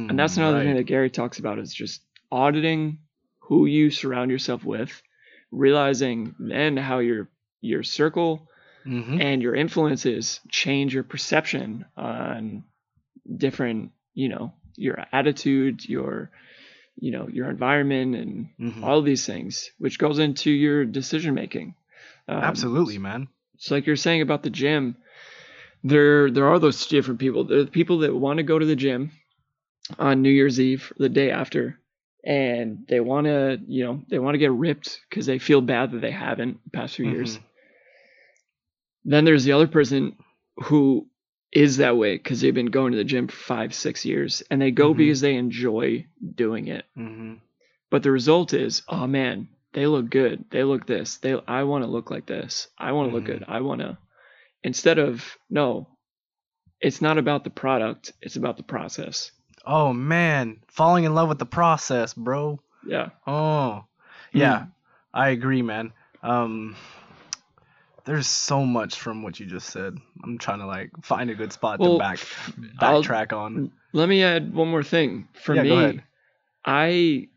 And 0.10 0.20
that's 0.20 0.38
Mm, 0.38 0.38
another 0.38 0.64
thing 0.64 0.76
that 0.76 0.84
Gary 0.84 1.10
talks 1.10 1.40
about 1.40 1.60
is 1.60 1.74
just 1.74 2.02
auditing 2.32 3.00
who 3.40 3.66
you 3.66 3.92
surround 3.92 4.32
yourself 4.32 4.64
with, 4.64 5.02
realizing 5.52 6.36
then 6.40 6.78
how 6.78 7.00
your 7.00 7.30
your 7.62 7.84
circle 7.84 8.48
Mhm. 8.86 9.22
and 9.22 9.42
your 9.42 9.56
influences 9.56 10.40
change 10.50 10.94
your 10.94 11.04
perception 11.04 11.86
on 11.98 12.64
different, 13.38 13.92
you 14.14 14.30
know, 14.30 14.54
your 14.78 15.06
attitude, 15.12 15.88
your 15.88 16.32
you 17.00 17.12
know, 17.12 17.28
your 17.30 17.50
environment 17.50 18.16
and 18.16 18.50
Mhm. 18.60 18.84
all 18.84 19.00
of 19.00 19.06
these 19.06 19.26
things, 19.26 19.72
which 19.80 20.00
goes 20.00 20.20
into 20.20 20.52
your 20.52 20.86
decision 20.86 21.34
making. 21.34 21.76
Um, 22.28 22.44
Absolutely, 22.44 22.98
man. 23.00 23.28
It's 23.56 23.72
like 23.72 23.86
you're 23.88 23.96
saying 23.96 24.22
about 24.22 24.44
the 24.44 24.50
gym, 24.50 24.98
there 25.84 26.32
there 26.32 26.48
are 26.48 26.60
those 26.60 26.88
different 26.88 27.20
people. 27.20 27.46
There 27.46 27.60
are 27.60 27.64
the 27.66 27.72
people 27.72 28.00
that 28.00 28.16
want 28.16 28.38
to 28.38 28.44
go 28.44 28.60
to 28.60 28.66
the 28.66 28.76
gym 28.76 29.12
on 30.00 30.22
New 30.22 30.30
Year's 30.32 30.60
Eve, 30.60 30.94
the 30.98 31.10
day 31.10 31.32
after, 31.32 31.80
and 32.24 32.86
they 32.88 33.00
want 33.00 33.26
to, 33.26 33.60
you 33.68 33.84
know, 33.86 34.02
they 34.10 34.20
want 34.20 34.36
to 34.36 34.40
get 34.40 34.52
ripped 34.52 35.00
because 35.10 35.26
they 35.26 35.40
feel 35.40 35.62
bad 35.62 35.92
that 35.92 36.02
they 36.02 36.12
haven't 36.12 36.64
the 36.64 36.70
past 36.70 36.96
few 36.96 37.06
years. 37.10 37.38
Mhm. 37.38 37.44
Then 39.06 39.26
there's 39.26 39.44
the 39.44 39.54
other 39.54 39.68
person 39.68 40.16
who 40.64 41.08
is 41.52 41.78
that 41.78 41.98
way 41.98 42.18
because 42.18 42.40
they've 42.42 42.54
been 42.54 42.68
going 42.68 42.92
to 42.92 42.98
the 42.98 43.04
gym 43.04 43.28
for 43.28 43.36
five, 43.36 43.74
six 43.74 44.06
years, 44.06 44.42
and 44.50 44.62
they 44.62 44.72
go 44.72 44.94
Mhm. 44.94 44.98
because 44.98 45.22
they 45.22 45.36
enjoy 45.36 46.06
doing 46.36 46.68
it. 46.68 46.86
Mhm. 46.98 47.40
But 47.90 48.04
the 48.04 48.12
result 48.12 48.54
is, 48.54 48.84
oh 48.88 49.08
man, 49.08 49.50
they 49.74 49.88
look 49.88 50.10
good. 50.10 50.46
They 50.50 50.64
look 50.64 50.86
this. 50.86 51.18
They 51.18 51.34
I 51.48 51.64
want 51.64 51.84
to 51.84 51.90
look 51.90 52.12
like 52.12 52.26
this. 52.26 52.70
I 52.78 52.92
want 52.92 53.10
to 53.10 53.16
look 53.16 53.26
good. 53.26 53.44
I 53.48 53.62
want 53.62 53.82
to 53.82 53.98
instead 54.64 55.00
of 55.00 55.38
no, 55.50 55.88
it's 56.80 57.02
not 57.02 57.18
about 57.18 57.44
the 57.44 57.50
product, 57.50 58.14
it's 58.22 58.36
about 58.36 58.58
the 58.58 58.64
process. 58.64 59.32
Oh 59.66 59.94
man, 59.94 60.58
falling 60.68 61.04
in 61.04 61.14
love 61.14 61.30
with 61.30 61.40
the 61.40 61.46
process, 61.46 62.14
bro. 62.14 62.60
Yeah. 62.86 63.10
Oh, 63.28 63.86
yeah, 64.34 64.66
I 65.14 65.30
agree, 65.30 65.62
man. 65.62 65.94
Um, 66.24 66.76
there's 68.06 68.26
so 68.28 68.66
much 68.66 69.00
from 69.00 69.22
what 69.22 69.40
you 69.40 69.46
just 69.46 69.70
said. 69.70 69.98
I'm 70.24 70.38
trying 70.40 70.60
to 70.60 70.66
like 70.66 70.90
find 71.04 71.30
a 71.30 71.36
good 71.36 71.54
spot 71.54 71.80
Well, 71.80 71.94
to 71.94 72.00
back 72.00 72.20
I'll- 72.80 73.04
backtrack 73.04 73.34
on. 73.34 73.72
Let 73.94 74.08
me 74.10 74.24
add 74.24 74.54
one 74.54 74.70
more 74.70 74.84
thing. 74.84 75.28
For 75.34 75.54
Yeah, 75.54 75.64
go 75.66 75.76
me, 75.76 75.84
ahead. 75.84 76.04
I 76.66 77.28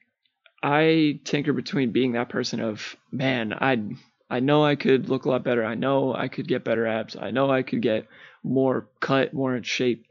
I 0.62 1.20
tinker 1.24 1.52
between 1.52 1.90
being 1.92 2.12
that 2.12 2.28
person 2.28 2.60
of 2.60 2.96
man, 3.10 3.52
I 3.52 3.82
I 4.30 4.40
know 4.40 4.64
I 4.64 4.76
could 4.76 5.08
look 5.10 5.24
a 5.26 5.30
lot 5.30 5.44
better. 5.44 5.64
I 5.64 5.74
know 5.74 6.14
I 6.14 6.28
could 6.28 6.48
get 6.48 6.64
better 6.64 6.86
abs. 6.86 7.16
I 7.16 7.30
know 7.32 7.50
I 7.50 7.62
could 7.62 7.82
get 7.82 8.06
more 8.42 8.86
cut, 9.00 9.34
more 9.34 9.54
in 9.56 9.62
shape. 9.64 10.06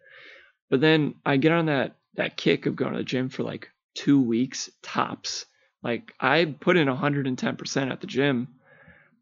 But 0.70 0.82
then 0.82 1.16
I 1.26 1.38
get 1.38 1.52
on 1.52 1.66
that 1.68 1.96
that 2.16 2.38
kick 2.38 2.66
of 2.66 2.76
going 2.76 2.94
to 2.94 3.00
the 3.00 3.04
gym 3.04 3.30
for 3.30 3.44
like 3.44 3.70
2 3.96 4.22
weeks 4.22 4.70
tops. 4.82 5.46
Like 5.84 6.14
I 6.20 6.46
put 6.46 6.78
in 6.78 6.88
110% 6.88 7.92
at 7.92 8.02
the 8.02 8.08
gym, 8.08 8.48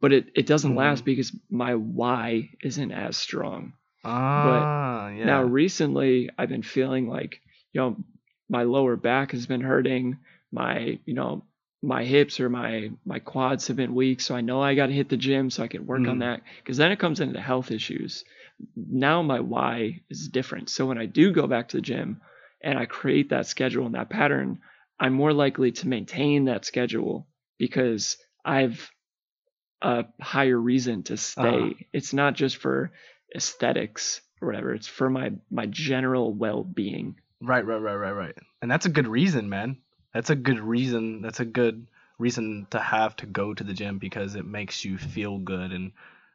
but 0.02 0.14
it 0.14 0.32
it 0.36 0.48
doesn't 0.48 0.76
Mhm. 0.76 0.76
last 0.76 1.06
because 1.06 1.36
my 1.50 1.76
why 1.76 2.52
isn't 2.64 2.92
as 2.92 3.18
strong. 3.18 3.74
Ah, 4.04 5.10
yeah. 5.10 5.24
Now 5.24 5.44
recently 5.44 6.30
I've 6.38 6.50
been 6.50 6.64
feeling 6.64 7.08
like, 7.08 7.42
you 7.74 7.82
know, 7.82 7.98
my 8.50 8.64
lower 8.64 8.96
back 8.96 9.32
has 9.32 9.46
been 9.46 9.62
hurting, 9.62 10.18
my, 10.52 11.00
you 11.06 11.14
know, 11.14 11.44
my 11.84 12.04
hips 12.04 12.40
or 12.40 12.50
my 12.50 12.92
my 13.06 13.20
quads 13.20 13.68
have 13.68 13.78
been 13.78 13.96
weak, 13.96 14.22
so 14.22 14.36
I 14.36 14.42
know 14.42 14.62
I 14.62 14.76
got 14.76 14.88
to 14.88 14.94
hit 14.94 15.10
the 15.10 15.18
gym 15.18 15.50
so 15.50 15.64
I 15.64 15.68
can 15.68 15.88
work 15.88 16.08
on 16.08 16.20
Mhm. 16.20 16.20
that 16.20 16.42
cuz 16.66 16.78
then 16.78 16.92
it 16.92 17.00
comes 17.00 17.20
into 17.20 17.40
health 17.42 17.72
issues. 17.72 18.24
Now 18.76 19.22
my 19.24 19.40
why 19.40 20.02
is 20.10 20.28
different. 20.28 20.70
So 20.70 20.86
when 20.86 20.98
I 21.00 21.06
do 21.08 21.32
go 21.32 21.48
back 21.48 21.70
to 21.70 21.78
the 21.78 21.82
gym 21.82 22.22
and 22.64 22.78
I 22.78 22.86
create 22.86 23.30
that 23.30 23.48
schedule 23.48 23.86
and 23.86 23.96
that 23.96 24.10
pattern, 24.10 24.60
I'm 25.00 25.14
more 25.14 25.34
likely 25.34 25.72
to 25.74 25.88
maintain 25.88 26.46
that 26.46 26.66
schedule 26.66 27.28
because 27.58 28.18
I've 28.46 28.92
a 29.82 30.06
higher 30.22 30.58
reason 30.60 31.04
to 31.04 31.18
stay. 31.18 31.68
Uh-huh. 31.68 31.74
It's 31.94 32.14
not 32.14 32.36
just 32.36 32.58
for 32.58 32.92
aesthetics 33.36 34.22
or 34.42 34.48
whatever. 34.48 34.74
It's 34.74 34.88
for 34.88 35.10
my 35.10 35.34
my 35.52 35.66
general 35.68 36.34
well-being. 36.34 37.18
Right, 37.42 37.66
right, 37.66 37.78
right, 37.82 37.96
right, 37.96 38.12
right. 38.12 38.38
And 38.62 38.70
that's 38.70 38.86
a 38.86 38.90
good 38.90 39.08
reason, 39.08 39.50
man. 39.50 39.82
That's 40.14 40.30
a 40.30 40.36
good 40.36 40.60
reason. 40.60 41.22
That's 41.22 41.40
a 41.40 41.46
good 41.46 41.88
reason 42.20 42.68
to 42.72 42.80
have 42.80 43.16
to 43.18 43.26
go 43.26 43.54
to 43.54 43.64
the 43.64 43.74
gym 43.74 43.98
because 43.98 44.36
it 44.36 44.46
makes 44.46 44.86
you 44.86 44.98
feel 44.98 45.40
good. 45.40 45.72
And 45.72 45.94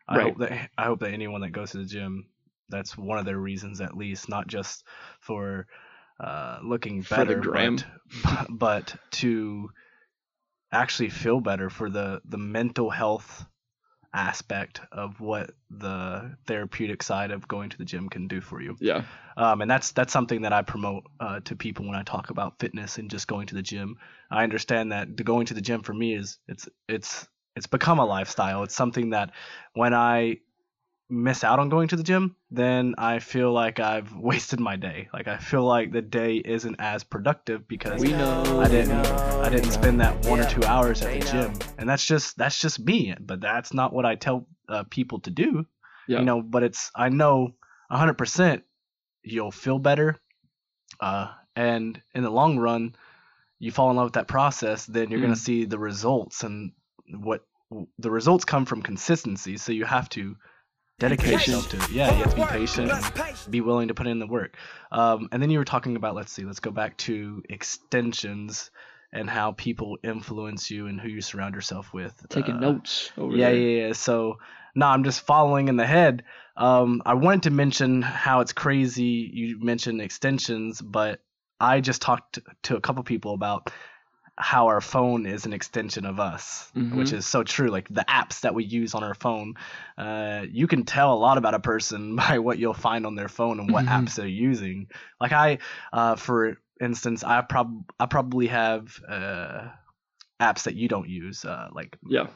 I 0.08 0.16
Right. 0.16 0.18
hope 0.18 0.38
that 0.38 0.70
I 0.76 0.84
hope 0.84 1.00
that 1.00 1.12
anyone 1.12 1.42
that 1.42 1.50
goes 1.50 1.72
to 1.72 1.78
the 1.78 1.84
gym 1.84 2.30
that's 2.68 2.98
one 2.98 3.18
of 3.18 3.24
their 3.24 3.38
reasons 3.38 3.80
at 3.80 3.96
least, 3.96 4.28
not 4.28 4.48
just 4.48 4.84
for 5.20 5.68
uh, 6.20 6.58
looking 6.62 7.02
better, 7.02 7.40
gram. 7.40 7.78
but, 8.22 8.46
but 8.50 8.96
to 9.12 9.70
actually 10.72 11.10
feel 11.10 11.40
better 11.40 11.70
for 11.70 11.90
the 11.90 12.20
the 12.24 12.38
mental 12.38 12.90
health 12.90 13.46
aspect 14.12 14.80
of 14.92 15.20
what 15.20 15.50
the 15.70 16.34
therapeutic 16.46 17.02
side 17.02 17.30
of 17.30 17.46
going 17.46 17.68
to 17.68 17.76
the 17.76 17.84
gym 17.84 18.08
can 18.08 18.26
do 18.26 18.40
for 18.40 18.62
you 18.62 18.74
Yeah. 18.80 19.02
um, 19.36 19.60
and 19.60 19.70
that's 19.70 19.92
that's 19.92 20.12
something 20.12 20.42
that 20.42 20.54
I 20.54 20.62
promote 20.62 21.04
uh, 21.20 21.40
to 21.40 21.54
people 21.54 21.86
when 21.86 21.94
I 21.94 22.02
talk 22.02 22.30
about 22.30 22.58
fitness 22.58 22.96
and 22.96 23.10
just 23.10 23.28
going 23.28 23.46
to 23.48 23.54
the 23.54 23.62
gym. 23.62 23.96
I 24.30 24.42
understand 24.42 24.92
that 24.92 25.16
the 25.16 25.22
going 25.24 25.46
to 25.46 25.54
the 25.54 25.60
gym 25.60 25.82
for 25.82 25.92
me 25.92 26.14
is 26.14 26.38
it's 26.48 26.66
it's 26.88 27.26
it's 27.56 27.66
become 27.66 27.98
a 27.98 28.06
lifestyle. 28.06 28.62
It's 28.62 28.74
something 28.74 29.10
that 29.10 29.32
when 29.74 29.92
I 29.92 30.38
miss 31.08 31.44
out 31.44 31.58
on 31.58 31.68
going 31.68 31.88
to 31.88 31.96
the 31.96 32.02
gym, 32.02 32.34
then 32.50 32.94
I 32.98 33.20
feel 33.20 33.52
like 33.52 33.78
I've 33.80 34.12
wasted 34.16 34.58
my 34.60 34.76
day. 34.76 35.08
Like 35.12 35.28
I 35.28 35.36
feel 35.38 35.62
like 35.64 35.92
the 35.92 36.02
day 36.02 36.36
isn't 36.36 36.76
as 36.78 37.04
productive 37.04 37.68
because 37.68 38.00
We 38.00 38.12
know. 38.12 38.42
I 38.60 38.68
didn't 38.68 38.92
I 38.92 39.48
didn't 39.48 39.70
spend 39.70 40.00
that 40.00 40.24
one 40.26 40.40
or 40.40 40.46
two 40.48 40.64
hours 40.64 41.02
at 41.02 41.12
the 41.12 41.24
gym, 41.30 41.52
and 41.78 41.88
that's 41.88 42.04
just 42.04 42.36
that's 42.36 42.58
just 42.58 42.78
me. 42.80 43.14
But 43.20 43.40
that's 43.40 43.72
not 43.72 43.92
what 43.92 44.04
I 44.04 44.14
tell 44.16 44.46
uh, 44.68 44.82
people 44.90 45.20
to 45.20 45.30
do 45.30 45.64
Yeah. 46.08 46.18
you 46.18 46.24
know 46.24 46.42
but 46.42 46.64
it's 46.64 46.90
i 46.96 47.08
know 47.08 47.54
100% 47.92 48.62
you'll 49.22 49.52
feel 49.52 49.78
better 49.78 50.16
uh, 51.00 51.28
and 51.54 52.02
in 52.14 52.24
the 52.24 52.30
long 52.30 52.58
run 52.58 52.96
you 53.60 53.70
fall 53.70 53.90
in 53.90 53.96
love 53.96 54.06
with 54.06 54.14
that 54.14 54.26
process 54.28 54.84
then 54.86 55.10
you're 55.10 55.20
going 55.20 55.32
Mm. 55.32 55.36
to 55.36 55.40
see 55.40 55.64
the 55.66 55.78
results 55.78 56.42
and 56.42 56.72
what 57.08 57.44
the 57.98 58.10
results 58.10 58.44
come 58.44 58.64
from 58.66 58.82
consistency 58.82 59.56
so 59.56 59.70
you 59.72 59.84
have 59.84 60.08
to 60.10 60.36
dedicate 60.98 61.38
patient. 61.38 61.68
to 61.70 61.76
it 61.76 61.90
yeah 61.90 62.10
you 62.16 62.22
have 62.24 62.30
to 62.30 62.36
be 62.36 62.44
patient 62.46 62.90
be 63.50 63.60
willing 63.60 63.88
to 63.88 63.94
put 63.94 64.06
in 64.06 64.18
the 64.18 64.26
work 64.26 64.56
um, 64.92 65.28
and 65.32 65.42
then 65.42 65.50
you 65.50 65.58
were 65.58 65.64
talking 65.64 65.96
about 65.96 66.14
let's 66.14 66.32
see 66.32 66.44
let's 66.44 66.60
go 66.60 66.70
back 66.70 66.96
to 66.96 67.42
extensions 67.50 68.70
and 69.12 69.30
how 69.30 69.52
people 69.52 69.96
influence 70.02 70.70
you 70.70 70.86
and 70.88 71.00
who 71.00 71.08
you 71.08 71.20
surround 71.20 71.54
yourself 71.54 71.92
with 71.94 72.14
Taking 72.28 72.56
Uh, 72.56 72.60
notes 72.60 73.10
over 73.16 73.36
yeah, 73.36 73.50
there. 73.50 73.56
yeah, 73.56 73.86
yeah. 73.86 73.92
So, 73.92 74.38
no, 74.74 74.86
I'm 74.86 75.04
just 75.04 75.20
following 75.24 75.68
in 75.68 75.76
the 75.76 75.86
head. 75.86 76.24
Um, 76.56 77.00
I 77.06 77.14
wanted 77.14 77.44
to 77.44 77.50
mention 77.50 78.02
how 78.02 78.40
it's 78.40 78.52
crazy. 78.52 79.30
You 79.32 79.58
mentioned 79.62 80.02
extensions, 80.02 80.82
but 80.82 81.20
I 81.60 81.80
just 81.80 82.02
talked 82.02 82.40
to 82.64 82.76
a 82.76 82.80
couple 82.80 83.02
people 83.04 83.32
about 83.32 83.70
how 84.38 84.66
our 84.66 84.80
phone 84.82 85.24
is 85.26 85.46
an 85.46 85.52
extension 85.54 86.04
of 86.04 86.20
us, 86.20 86.70
which 86.74 87.10
Mhm. 87.12 87.16
is 87.18 87.26
so 87.26 87.42
true. 87.42 87.68
Like 87.68 87.88
the 87.88 88.04
apps 88.08 88.40
that 88.40 88.54
we 88.54 88.64
use 88.64 88.94
on 88.94 89.02
our 89.02 89.14
phone, 89.14 89.54
uh, 89.96 90.44
you 90.50 90.66
can 90.66 90.84
tell 90.84 91.14
a 91.14 91.16
lot 91.18 91.38
about 91.38 91.54
a 91.54 91.60
person 91.60 92.16
by 92.22 92.38
what 92.38 92.58
you'll 92.58 92.74
find 92.74 93.06
on 93.06 93.14
their 93.14 93.28
phone 93.28 93.60
and 93.60 93.70
what 93.72 93.86
Mhm. 93.86 94.04
apps 94.04 94.14
they're 94.16 94.26
using. 94.26 94.88
Like 95.20 95.32
I, 95.32 95.58
uh, 95.92 96.16
for 96.16 96.58
instance, 96.80 97.24
I 97.24 97.40
prob 97.40 97.90
I 97.98 98.06
probably 98.06 98.48
have 98.48 99.00
uh, 99.08 99.68
apps 100.38 100.64
that 100.64 100.74
you 100.74 100.88
don't 100.88 101.08
use, 101.08 101.44
uh, 101.46 101.68
like 101.72 101.96
Yeah. 102.06 102.26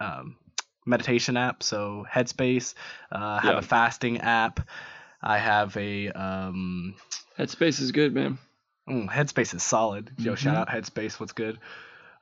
um, 0.00 0.36
meditation 0.84 1.36
app. 1.36 1.62
So 1.62 2.04
Headspace. 2.10 2.74
Uh, 3.12 3.18
I 3.18 3.40
have 3.42 3.54
Yeah. 3.54 3.58
a 3.60 3.62
fasting 3.62 4.18
app. 4.18 4.68
I 5.22 5.38
have 5.38 5.76
a 5.76 6.08
um, 6.08 6.94
Headspace 7.38 7.80
is 7.80 7.92
good, 7.92 8.14
man. 8.14 8.38
Mm, 8.90 9.08
Headspace 9.08 9.54
is 9.54 9.62
solid. 9.62 10.10
Yo, 10.18 10.34
shout 10.34 10.54
Mhm. 10.56 10.58
out 10.60 10.68
Headspace. 10.68 11.18
What's 11.20 11.32
good? 11.32 11.58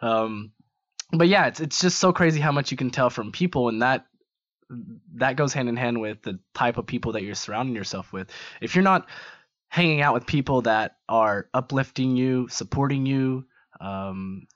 Um, 0.00 0.52
but 1.12 1.28
yeah, 1.28 1.46
it's 1.46 1.60
it's 1.60 1.80
just 1.80 1.98
so 1.98 2.12
crazy 2.12 2.40
how 2.40 2.52
much 2.52 2.70
you 2.70 2.76
can 2.76 2.90
tell 2.90 3.10
from 3.10 3.32
people, 3.32 3.68
and 3.68 3.82
that 3.82 4.06
that 5.14 5.36
goes 5.36 5.52
hand 5.54 5.68
in 5.68 5.76
hand 5.76 6.00
with 6.00 6.22
the 6.22 6.38
type 6.54 6.76
of 6.76 6.86
people 6.86 7.12
that 7.12 7.22
you're 7.22 7.34
surrounding 7.34 7.74
yourself 7.74 8.12
with. 8.12 8.30
If 8.60 8.74
you're 8.74 8.84
not 8.84 9.08
hanging 9.68 10.02
out 10.02 10.14
with 10.14 10.26
people 10.26 10.62
that 10.62 10.96
are 11.08 11.48
uplifting 11.54 12.16
you, 12.16 12.48
supporting 12.48 13.06
you, 13.06 13.46
um, 13.80 14.46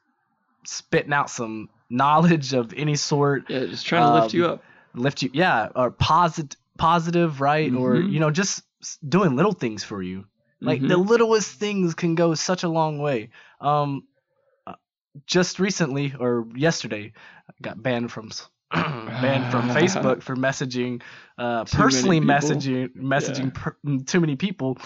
spitting 0.64 1.12
out 1.12 1.30
some 1.30 1.68
knowledge 1.90 2.52
of 2.52 2.72
any 2.74 2.96
sort, 2.96 3.44
Yeah, 3.48 3.66
just 3.66 3.86
trying 3.86 4.06
to 4.06 4.12
lift 4.12 4.34
you 4.34 4.44
Um, 4.46 4.52
up. 4.52 4.64
lift 4.94 5.22
you 5.22 5.30
yeah 5.32 5.68
or 5.74 5.90
positive 5.90 6.58
positive 6.78 7.40
right 7.40 7.72
or 7.74 7.96
Mhm. 7.96 8.12
you 8.12 8.20
know 8.20 8.30
just 8.30 8.62
doing 9.06 9.36
little 9.36 9.52
things 9.52 9.84
for 9.84 10.02
you 10.02 10.24
like 10.62 10.80
the 10.80 10.96
Mhm. 10.96 11.08
littlest 11.08 11.52
things 11.58 11.94
can 11.94 12.14
go 12.14 12.34
such 12.34 12.62
a 12.62 12.68
long 12.68 12.98
way 12.98 13.30
um 13.60 14.04
uh, 14.66 14.74
just 15.26 15.58
recently 15.58 16.14
or 16.18 16.46
yesterday 16.54 17.12
I 17.48 17.52
got 17.60 17.82
banned 17.82 18.10
from 18.12 18.30
banned 18.72 19.50
from 19.50 19.68
facebook 19.68 20.22
for 20.22 20.36
messaging 20.36 21.02
uh 21.38 21.64
personally 21.64 22.20
messaging 22.20 22.88
messaging 22.96 23.52
per, 23.52 23.76
too 24.06 24.20
many 24.20 24.36
people 24.36 24.78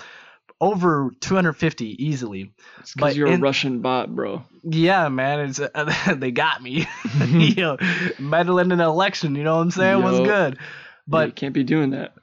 over 0.61 1.11
250 1.21 2.05
easily 2.05 2.53
because 2.95 3.17
you're 3.17 3.29
a 3.29 3.39
Russian 3.39 3.81
bot, 3.81 4.15
bro. 4.15 4.43
yeah, 4.65 5.09
man, 5.09 5.41
it's 5.41 5.61
they 6.17 6.31
got 6.31 6.63
me. 6.63 6.87
Yo, 7.39 7.77
meddling 8.19 8.67
in 8.67 8.73
an 8.73 8.81
election, 8.81 9.35
you 9.35 9.45
know 9.45 9.57
what 9.57 9.63
I'm 9.63 9.71
saying? 9.71 10.03
Was 10.03 10.19
good. 10.21 10.59
But 11.07 11.27
you 11.27 11.33
But 11.33 11.37
can't 11.37 11.55
be 11.55 11.63
doing 11.65 11.91
that. 11.91 12.15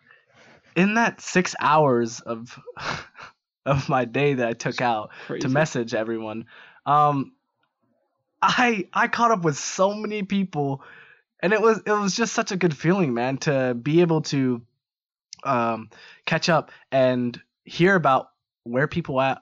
in 0.76 0.96
that 0.96 1.22
six 1.22 1.56
hours 1.60 2.22
of 2.22 2.60
of 3.66 3.90
my 3.90 4.06
day 4.06 4.36
that 4.36 4.48
I 4.48 4.54
took 4.54 4.82
out 4.82 5.12
to 5.42 5.50
message 5.50 5.94
everyone, 5.94 6.46
um, 6.86 7.34
I 8.42 8.88
I 8.94 9.08
caught 9.08 9.32
up 9.32 9.44
with 9.44 9.58
so 9.58 9.94
many 9.94 10.24
people, 10.24 10.84
and 11.42 11.54
it 11.54 11.62
was 11.62 11.82
it 11.86 11.92
was 11.92 12.16
just 12.16 12.34
such 12.34 12.52
a 12.52 12.58
good 12.58 12.76
feeling, 12.76 13.14
man, 13.14 13.38
to 13.40 13.74
be 13.74 14.02
able 14.02 14.22
to 14.24 14.62
um 15.44 15.90
catch 16.26 16.50
up 16.50 16.72
and 16.92 17.40
hear 17.66 17.96
about 17.96 18.30
where 18.64 18.88
people 18.88 19.20
at 19.20 19.42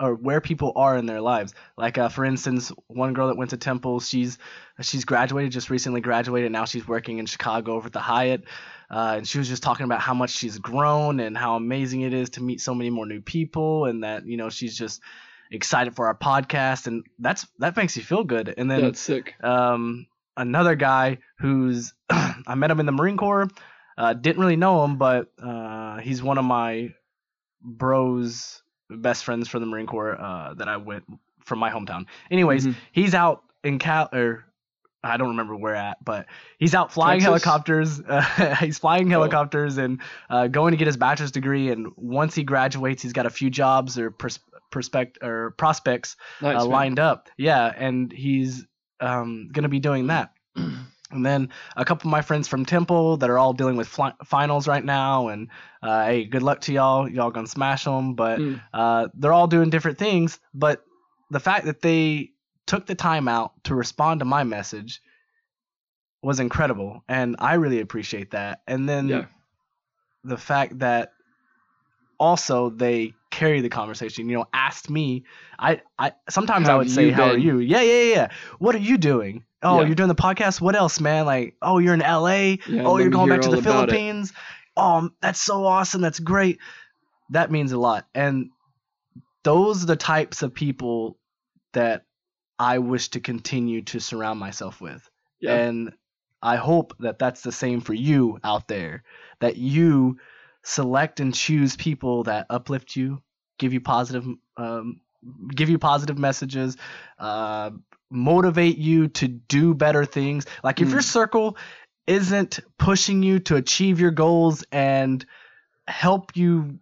or 0.00 0.14
where 0.14 0.40
people 0.40 0.72
are 0.76 0.96
in 0.96 1.06
their 1.06 1.20
lives. 1.20 1.54
Like 1.76 1.96
uh, 1.96 2.08
for 2.08 2.24
instance, 2.24 2.72
one 2.88 3.14
girl 3.14 3.28
that 3.28 3.36
went 3.36 3.50
to 3.50 3.56
Temple, 3.56 4.00
she's 4.00 4.36
she's 4.80 5.04
graduated 5.04 5.52
just 5.52 5.70
recently 5.70 6.00
graduated. 6.00 6.52
Now 6.52 6.64
she's 6.64 6.86
working 6.86 7.18
in 7.18 7.26
Chicago 7.26 7.74
over 7.74 7.86
at 7.86 7.92
the 7.92 8.00
Hyatt, 8.00 8.44
uh, 8.92 9.14
and 9.16 9.26
she 9.26 9.38
was 9.38 9.48
just 9.48 9.62
talking 9.62 9.84
about 9.84 10.00
how 10.00 10.12
much 10.14 10.30
she's 10.30 10.58
grown 10.58 11.18
and 11.18 11.36
how 11.36 11.56
amazing 11.56 12.02
it 12.02 12.12
is 12.12 12.30
to 12.30 12.42
meet 12.42 12.60
so 12.60 12.74
many 12.74 12.90
more 12.90 13.06
new 13.06 13.20
people, 13.22 13.86
and 13.86 14.04
that 14.04 14.26
you 14.26 14.36
know 14.36 14.50
she's 14.50 14.76
just 14.76 15.00
excited 15.50 15.94
for 15.96 16.06
our 16.06 16.14
podcast, 16.14 16.86
and 16.86 17.04
that's 17.18 17.46
that 17.58 17.76
makes 17.76 17.96
you 17.96 18.02
feel 18.02 18.22
good. 18.24 18.52
And 18.56 18.70
then 18.70 18.82
That's 18.82 19.00
sick. 19.00 19.34
um, 19.42 20.06
another 20.36 20.74
guy 20.76 21.18
who's 21.38 21.92
I 22.10 22.54
met 22.54 22.70
him 22.70 22.80
in 22.80 22.86
the 22.86 22.92
Marine 22.92 23.16
Corps. 23.16 23.48
Uh, 23.98 24.14
didn't 24.14 24.40
really 24.40 24.56
know 24.56 24.84
him, 24.84 24.96
but 24.96 25.30
uh, 25.42 25.98
he's 25.98 26.22
one 26.22 26.38
of 26.38 26.44
my 26.46 26.94
bros, 27.60 28.62
best 28.90 29.24
friends 29.24 29.48
from 29.48 29.60
the 29.60 29.66
Marine 29.66 29.86
Corps 29.86 30.18
uh, 30.20 30.54
that 30.54 30.68
I 30.68 30.76
went 30.78 31.04
from 31.44 31.58
my 31.58 31.70
hometown. 31.70 32.06
Anyways, 32.30 32.66
Mhm. 32.66 32.74
he's 32.92 33.14
out 33.14 33.42
in 33.64 33.78
Cal 33.78 34.08
or 34.12 34.44
I 35.04 35.16
don't 35.16 35.28
remember 35.28 35.56
where 35.56 35.74
at, 35.74 36.04
but 36.04 36.26
he's 36.58 36.74
out 36.74 36.92
flying 36.92 37.20
Texas? 37.20 37.42
helicopters. 37.44 38.00
Uh, 38.08 38.54
he's 38.56 38.78
flying 38.78 39.06
Oh. 39.08 39.10
helicopters 39.10 39.78
and 39.78 40.00
uh, 40.30 40.46
going 40.46 40.70
to 40.72 40.76
get 40.76 40.86
his 40.86 40.96
bachelor's 40.96 41.32
degree. 41.32 41.70
And 41.70 41.88
once 41.96 42.34
he 42.34 42.44
graduates, 42.44 43.02
he's 43.02 43.12
got 43.12 43.26
a 43.26 43.30
few 43.30 43.50
jobs 43.50 43.98
or 43.98 44.10
pers- 44.12 44.38
prospect 44.70 45.18
or 45.22 45.52
prospects 45.58 46.16
Nice, 46.40 46.56
uh, 46.60 46.64
lined 46.66 46.98
up. 46.98 47.28
Yeah, 47.36 47.72
and 47.76 48.12
he's 48.12 48.64
um, 49.00 49.48
gonna 49.52 49.68
be 49.68 49.80
doing 49.80 50.06
that. 50.08 50.32
And 51.14 51.26
then 51.26 51.50
a 51.76 51.84
couple 51.84 52.08
of 52.08 52.10
my 52.10 52.22
friends 52.22 52.48
from 52.48 52.64
Temple 52.64 53.18
that 53.18 53.28
are 53.28 53.38
all 53.38 53.52
dealing 53.52 53.76
with 53.76 53.86
fli- 53.86 54.14
finals 54.24 54.66
right 54.66 54.82
now. 54.82 55.28
And 55.28 55.48
uh, 55.82 56.06
hey, 56.06 56.24
good 56.24 56.42
luck 56.42 56.62
to 56.62 56.72
y'all. 56.72 57.06
Y'all 57.06 57.30
gonna 57.30 57.46
smash 57.46 57.84
them. 57.84 58.14
But 58.14 58.38
Mm. 58.40 58.62
uh, 58.72 59.08
they're 59.12 59.34
all 59.34 59.46
doing 59.46 59.68
different 59.68 59.98
things. 59.98 60.40
But 60.54 60.82
the 61.30 61.38
fact 61.38 61.66
that 61.66 61.82
they 61.82 62.30
took 62.66 62.86
the 62.86 62.94
time 62.94 63.28
out 63.28 63.52
to 63.64 63.74
respond 63.74 64.20
to 64.20 64.24
my 64.24 64.44
message 64.44 65.00
was 66.22 66.38
incredible, 66.40 67.02
and 67.08 67.36
I 67.38 67.54
really 67.54 67.80
appreciate 67.80 68.30
that. 68.30 68.62
And 68.66 68.88
then 68.88 69.08
Yeah. 69.08 69.24
the 70.24 70.36
fact 70.36 70.78
that 70.78 71.12
also 72.20 72.70
they 72.70 73.14
carry 73.30 73.60
the 73.60 73.68
conversation. 73.68 74.28
You 74.28 74.38
know, 74.38 74.46
asked 74.52 74.88
me. 74.88 75.24
I, 75.58 75.80
I 75.98 76.12
sometimes 76.30 76.68
I 76.68 76.76
would 76.76 76.90
say, 76.90 77.10
"How 77.10 77.30
are 77.30 77.36
you?" 77.38 77.58
Yeah, 77.58 77.80
yeah, 77.80 78.02
yeah. 78.14 78.28
What 78.58 78.74
are 78.76 78.78
you 78.78 78.98
doing? 78.98 79.44
Oh, 79.62 79.80
Yeah. 79.80 79.86
you're 79.86 79.94
doing 79.96 80.08
the 80.08 80.14
podcast. 80.14 80.60
What 80.60 80.76
else, 80.76 81.00
man? 81.00 81.26
Like, 81.26 81.56
oh, 81.62 81.78
you're 81.78 81.94
in 81.94 82.00
LA. 82.00 82.58
Yeah, 82.68 82.82
oh, 82.84 82.98
you're 82.98 83.10
going 83.10 83.28
back 83.28 83.40
to 83.42 83.48
the 83.50 83.58
about 83.58 83.88
it. 83.88 83.92
Philippines. 83.92 84.32
Oh, 84.76 85.10
that's 85.20 85.40
so 85.40 85.64
awesome. 85.64 86.00
That's 86.00 86.20
great. 86.20 86.58
That 87.30 87.50
means 87.50 87.72
a 87.72 87.78
lot. 87.78 88.06
And 88.14 88.50
those 89.42 89.82
are 89.82 89.86
the 89.86 89.96
types 89.96 90.42
of 90.42 90.54
people 90.54 91.18
that 91.72 92.04
I 92.58 92.78
wish 92.78 93.08
to 93.10 93.20
continue 93.20 93.82
to 93.82 94.00
surround 94.00 94.38
myself 94.38 94.80
with. 94.80 95.08
Yeah. 95.40 95.56
And 95.56 95.92
I 96.42 96.56
hope 96.56 96.94
that 97.00 97.18
that's 97.18 97.42
the 97.42 97.52
same 97.52 97.80
for 97.80 97.94
you 97.94 98.38
out 98.44 98.68
there. 98.68 99.04
That 99.40 99.56
you 99.56 100.18
select 100.62 101.20
and 101.20 101.34
choose 101.34 101.76
people 101.76 102.24
that 102.24 102.46
uplift 102.50 102.96
you, 102.96 103.22
give 103.58 103.72
you 103.72 103.80
positive, 103.80 104.26
um, 104.56 105.00
give 105.48 105.68
you 105.68 105.78
positive 105.78 106.18
messages, 106.18 106.76
uh, 107.18 107.70
motivate 108.10 108.78
you 108.78 109.08
to 109.08 109.28
do 109.28 109.74
better 109.74 110.04
things. 110.04 110.46
Like 110.62 110.80
if 110.80 110.88
Mm. 110.88 110.92
your 110.92 111.02
circle 111.02 111.56
isn't 112.06 112.60
pushing 112.78 113.22
you 113.22 113.38
to 113.40 113.56
achieve 113.56 114.00
your 114.00 114.10
goals 114.10 114.64
and 114.72 115.24
help 115.86 116.36
you 116.36 116.78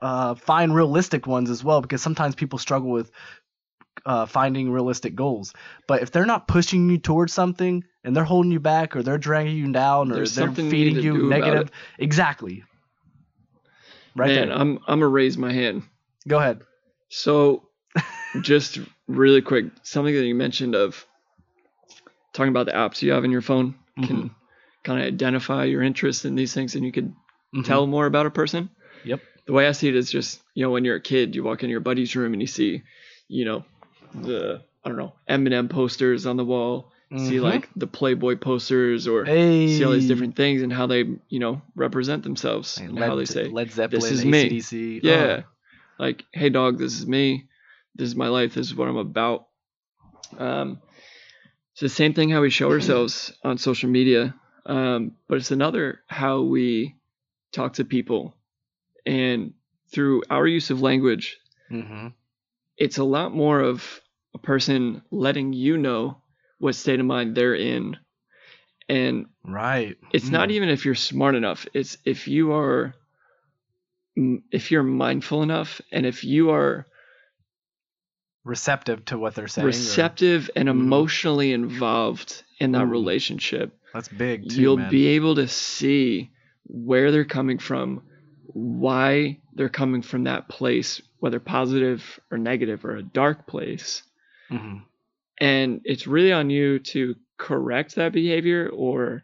uh, 0.00 0.34
find 0.34 0.74
realistic 0.74 1.26
ones 1.26 1.48
as 1.48 1.62
well 1.62 1.80
because 1.80 2.02
sometimes 2.02 2.34
people 2.34 2.58
struggle 2.58 2.90
with 2.90 3.10
uh, 4.04 4.26
finding 4.26 4.70
realistic 4.70 5.14
goals. 5.14 5.52
But 5.86 6.02
if 6.02 6.10
they're 6.10 6.26
not 6.26 6.48
pushing 6.48 6.88
you 6.90 6.98
towards 6.98 7.32
something 7.32 7.84
and 8.04 8.16
they're 8.16 8.24
holding 8.24 8.52
you 8.52 8.60
back 8.60 8.96
or 8.96 9.02
they're 9.02 9.18
dragging 9.18 9.56
you 9.56 9.72
down 9.72 10.10
or 10.12 10.16
There's 10.16 10.34
they're 10.34 10.46
something 10.46 10.64
you 10.66 10.70
feeding 10.70 11.02
you 11.02 11.28
negative, 11.28 11.70
exactly. 11.98 12.64
Right 14.14 14.26
Man, 14.28 14.48
there. 14.48 14.56
I'm 14.58 14.78
I'm 14.86 15.00
gonna 15.00 15.08
raise 15.08 15.38
my 15.38 15.52
hand. 15.52 15.84
Go 16.28 16.38
ahead. 16.38 16.62
So, 17.08 17.68
just 18.40 18.78
really 19.08 19.42
quick, 19.42 19.66
something 19.82 20.14
that 20.14 20.24
you 20.24 20.34
mentioned 20.34 20.74
of 20.74 21.06
talking 22.32 22.50
about 22.50 22.66
the 22.66 22.72
apps 22.72 23.02
you 23.02 23.12
have 23.12 23.24
in 23.24 23.30
your 23.30 23.42
phone 23.42 23.74
can 24.02 24.34
kind 24.84 25.00
of 25.00 25.06
identify 25.06 25.64
your 25.64 25.82
interest 25.82 26.24
in 26.24 26.34
these 26.34 26.52
things, 26.54 26.74
and 26.74 26.84
you 26.84 26.92
could 26.92 27.14
Mhm. 27.54 27.64
tell 27.64 27.86
more 27.86 28.06
about 28.06 28.26
a 28.26 28.30
person. 28.30 28.70
Yep. 29.04 29.20
The 29.46 29.52
way 29.52 29.66
I 29.66 29.72
see 29.72 29.88
it 29.88 29.96
is 29.96 30.10
just, 30.10 30.40
you 30.54 30.64
know, 30.64 30.70
when 30.70 30.84
you're 30.84 30.96
a 30.96 31.00
kid, 31.00 31.34
you 31.34 31.42
walk 31.42 31.62
into 31.62 31.70
your 31.70 31.80
buddy's 31.80 32.14
room 32.16 32.32
and 32.32 32.40
you 32.40 32.46
see, 32.46 32.82
you 33.28 33.44
know, 33.44 33.64
the 34.14 34.62
I 34.84 34.88
don't 34.88 34.98
know 34.98 35.12
Eminem 35.28 35.70
posters 35.70 36.26
on 36.26 36.36
the 36.36 36.44
wall. 36.44 36.92
See 37.16 37.36
Mhm. 37.36 37.42
like 37.42 37.68
the 37.76 37.86
Playboy 37.86 38.36
posters 38.36 39.06
or 39.06 39.24
Hey. 39.26 39.68
see 39.68 39.84
all 39.84 39.92
these 39.92 40.08
different 40.08 40.34
things 40.34 40.62
and 40.62 40.72
how 40.72 40.86
they, 40.86 41.04
you 41.28 41.38
know, 41.38 41.60
represent 41.74 42.22
themselves 42.22 42.78
Hey, 42.78 42.86
and 42.86 42.98
how 42.98 43.16
they 43.16 43.26
say, 43.26 43.48
Led 43.48 43.70
Zeppelin, 43.70 44.00
"This 44.00 44.10
is 44.10 44.24
me." 44.24 44.38
AC/DC. 44.46 45.00
yeah, 45.02 45.42
like, 45.98 46.24
hey 46.32 46.48
dog, 46.48 46.78
this 46.78 46.98
is 46.98 47.06
me. 47.06 47.48
This 47.94 48.08
is 48.08 48.16
my 48.16 48.28
life. 48.28 48.54
This 48.54 48.66
is 48.68 48.74
what 48.74 48.88
I'm 48.88 48.96
about. 48.96 49.46
Um, 50.38 50.80
it's 51.72 51.80
the 51.82 51.88
same 51.90 52.14
thing 52.14 52.30
how 52.30 52.40
we 52.40 52.50
show 52.50 52.70
ourselves 52.70 53.32
on 53.44 53.58
social 53.58 53.90
media, 53.90 54.34
um, 54.66 55.12
but 55.28 55.36
it's 55.38 55.50
another 55.50 56.00
how 56.06 56.40
we 56.42 56.96
talk 57.52 57.74
to 57.74 57.84
people, 57.84 58.34
and 59.04 59.52
through 59.90 60.22
our 60.30 60.46
use 60.46 60.70
of 60.70 60.80
language, 60.80 61.38
hmm 61.68 62.08
it's 62.82 62.98
a 62.98 63.04
lot 63.04 63.32
more 63.32 63.60
of 63.60 64.00
a 64.34 64.38
person 64.38 65.02
letting 65.10 65.52
you 65.52 65.76
know 65.78 66.16
what 66.58 66.74
state 66.74 66.98
of 67.00 67.06
mind 67.06 67.34
they're 67.36 67.54
in, 67.54 67.96
and 68.88 69.26
Right. 69.44 69.96
it's 70.12 70.30
not 70.30 70.48
Mm. 70.48 70.52
even 70.52 70.68
if 70.68 70.84
you're 70.84 70.94
smart 71.10 71.34
enough 71.34 71.66
it's 71.74 71.96
if 72.04 72.26
you 72.28 72.52
are 72.52 72.94
if 74.50 74.70
you're 74.70 74.82
mindful 74.82 75.42
enough 75.42 75.80
and 75.90 76.04
if 76.06 76.22
you 76.24 76.50
are 76.50 76.86
receptive 78.44 79.04
to 79.06 79.18
what 79.18 79.34
they're 79.34 79.48
saying. 79.48 79.64
or- 79.64 79.68
receptive 79.68 80.50
and 80.56 80.68
Mhm. 80.68 80.72
emotionally 80.72 81.52
involved 81.52 82.42
in 82.58 82.72
that 82.72 82.84
Ooh, 82.84 82.90
relationship 82.98 83.78
That's 83.94 84.08
big 84.08 84.48
too, 84.48 84.60
you'll 84.60 84.76
man. 84.78 84.90
be 84.90 85.06
able 85.08 85.34
to 85.36 85.46
see 85.48 86.30
where 86.64 87.10
they're 87.12 87.24
coming 87.38 87.58
from 87.58 88.02
why 88.54 89.38
they're 89.54 89.68
coming 89.68 90.02
from 90.02 90.24
that 90.24 90.48
place 90.48 91.00
whether 91.18 91.38
positive 91.40 92.18
or 92.30 92.38
negative 92.38 92.84
or 92.84 92.96
a 92.96 93.02
dark 93.02 93.46
place. 93.46 94.02
Mhm. 94.50 94.82
and 95.38 95.80
it's 95.84 96.06
really 96.06 96.32
on 96.32 96.50
you 96.50 96.78
to 96.78 97.16
correct 97.38 97.94
that 97.94 98.12
behavior 98.12 98.68
or 98.68 99.22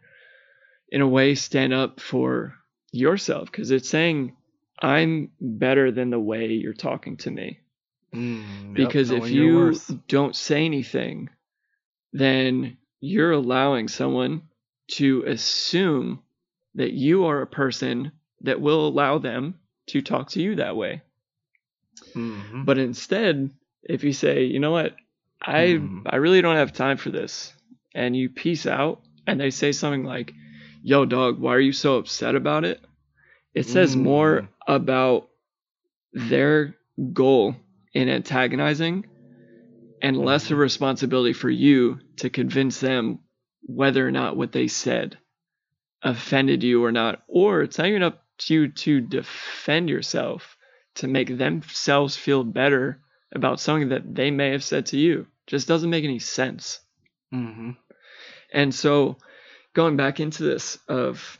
in 0.89 1.01
a 1.01 1.07
way 1.07 1.35
stand 1.35 1.71
up 1.71 1.99
for 1.99 2.55
yourself. 2.91 3.51
Because 3.51 3.69
it's 3.71 3.89
saying 3.89 4.35
i'm 4.81 5.29
better 5.39 5.91
than 5.91 6.09
the 6.09 6.19
way 6.19 6.47
you're 6.47 6.73
talking 6.73 7.17
to 7.17 7.29
me. 7.31 7.59
Mm, 8.13 8.77
yep, 8.77 8.87
because 8.87 9.11
if 9.11 9.29
you 9.29 9.77
don't 10.07 10.35
say 10.35 10.65
anything 10.65 11.29
then 12.11 12.77
you're 13.01 13.31
allowing 13.31 13.87
someone 13.87 14.41
to 14.87 15.23
assume 15.27 16.23
that 16.75 16.91
you 16.93 17.25
are 17.25 17.41
a 17.41 17.47
person 17.47 18.11
that 18.41 18.61
will 18.61 18.87
allow 18.87 19.17
them 19.17 19.59
to 19.87 20.01
talk 20.01 20.29
to 20.29 20.41
you 20.41 20.55
that 20.55 20.75
way 20.75 21.01
Mhm. 22.15 22.65
but 22.65 22.77
instead, 22.77 23.51
if 23.83 24.03
you 24.03 24.13
say, 24.13 24.45
you 24.45 24.59
know 24.59 24.71
what, 24.71 24.95
I 25.41 25.73
Hmm. 25.75 26.01
I 26.05 26.17
really 26.17 26.41
don't 26.41 26.55
have 26.55 26.73
time 26.73 26.97
for 26.97 27.09
this, 27.09 27.53
and 27.93 28.15
you 28.15 28.29
peace 28.29 28.65
out, 28.65 29.01
and 29.27 29.39
they 29.39 29.49
say 29.49 29.71
something 29.71 30.03
like, 30.03 30.33
"Yo, 30.83 31.05
dog, 31.05 31.39
why 31.39 31.55
are 31.55 31.59
you 31.59 31.71
so 31.71 31.97
upset 31.97 32.35
about 32.35 32.65
it?" 32.65 32.81
It 33.53 33.65
says 33.65 33.95
Mm. 33.95 34.01
more 34.01 34.49
about 34.67 35.29
their 36.13 36.75
goal 37.13 37.55
in 37.93 38.09
antagonizing, 38.09 39.05
and 40.01 40.17
less 40.17 40.51
a 40.51 40.55
responsibility 40.55 41.33
for 41.33 41.49
you 41.49 41.99
to 42.17 42.29
convince 42.29 42.79
them 42.79 43.19
whether 43.61 44.05
or 44.07 44.11
not 44.11 44.37
what 44.37 44.51
they 44.51 44.67
said 44.67 45.17
offended 46.01 46.63
you 46.63 46.83
or 46.83 46.91
not, 46.91 47.23
or 47.27 47.61
it's 47.61 47.77
not 47.77 47.87
even 47.87 48.03
up 48.03 48.15
to 48.15 48.28
you 48.47 48.69
to 48.69 49.01
defend 49.01 49.89
yourself 49.89 50.55
to 50.95 51.07
make 51.07 51.37
themselves 51.37 52.15
feel 52.15 52.43
better 52.43 52.99
about 53.33 53.59
something 53.59 53.89
that 53.89 54.15
they 54.15 54.31
may 54.31 54.51
have 54.51 54.63
said 54.63 54.85
to 54.87 54.97
you. 54.97 55.25
Just 55.47 55.67
doesn't 55.67 55.89
make 55.89 56.03
any 56.03 56.19
sense. 56.19 56.79
Mhm. 57.33 57.75
And 58.53 58.73
so 58.73 59.17
going 59.73 59.97
back 59.97 60.19
into 60.19 60.43
this 60.43 60.77
of 60.87 61.39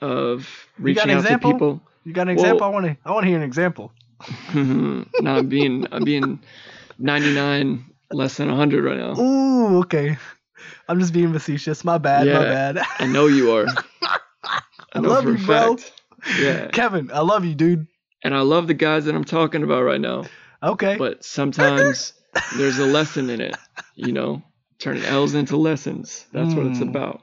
of 0.00 0.48
reaching 0.78 1.02
out 1.10 1.14
to 1.14 1.18
example? 1.20 1.52
people. 1.52 1.82
You 2.04 2.12
got 2.12 2.28
an 2.28 2.36
Well- 2.36 2.44
example? 2.44 2.66
I 2.66 2.70
want 2.70 2.86
to. 2.86 2.96
I 3.04 3.12
want 3.12 3.24
to 3.24 3.28
hear 3.28 3.38
an 3.38 3.44
example. 3.44 3.92
no, 4.54 5.04
I'm 5.24 5.48
being 5.48 5.86
I'm 5.92 6.04
being 6.04 6.40
99 6.98 7.84
less 8.12 8.36
than 8.36 8.48
100 8.48 8.84
right 8.84 8.96
now. 8.98 9.18
Ooh, 9.20 9.78
okay. 9.80 10.16
I'm 10.88 11.00
just 11.00 11.12
being 11.12 11.32
facetious. 11.32 11.84
My 11.84 11.98
bad. 11.98 12.26
My 12.26 12.44
bad. 12.44 12.78
I 12.98 13.06
know 13.06 13.26
you 13.26 13.52
are. 13.52 13.66
I 14.94 15.00
know 15.00 15.08
love 15.08 15.24
you, 15.26 15.36
bro. 15.38 15.76
fact. 15.76 15.92
Yeah. 16.38 16.68
Kevin, 16.68 17.10
I 17.12 17.20
love 17.20 17.44
you, 17.44 17.54
dude. 17.54 17.86
And 18.22 18.34
I 18.34 18.40
love 18.40 18.66
the 18.66 18.74
guys 18.74 19.04
that 19.04 19.14
I'm 19.14 19.24
talking 19.24 19.62
about 19.62 19.82
right 19.82 20.00
now. 20.00 20.24
Okay. 20.62 20.96
But 20.96 21.24
sometimes 21.24 22.14
there's 22.56 22.78
a 22.78 22.86
lesson 22.86 23.28
in 23.28 23.40
it, 23.42 23.56
you 23.94 24.12
know, 24.12 24.42
turning 24.78 25.04
L's 25.04 25.34
into 25.34 25.56
lessons. 25.58 26.24
That's 26.32 26.54
what 26.54 26.66
it's 26.66 26.78
Mm. 26.78 26.88
about. 26.88 27.20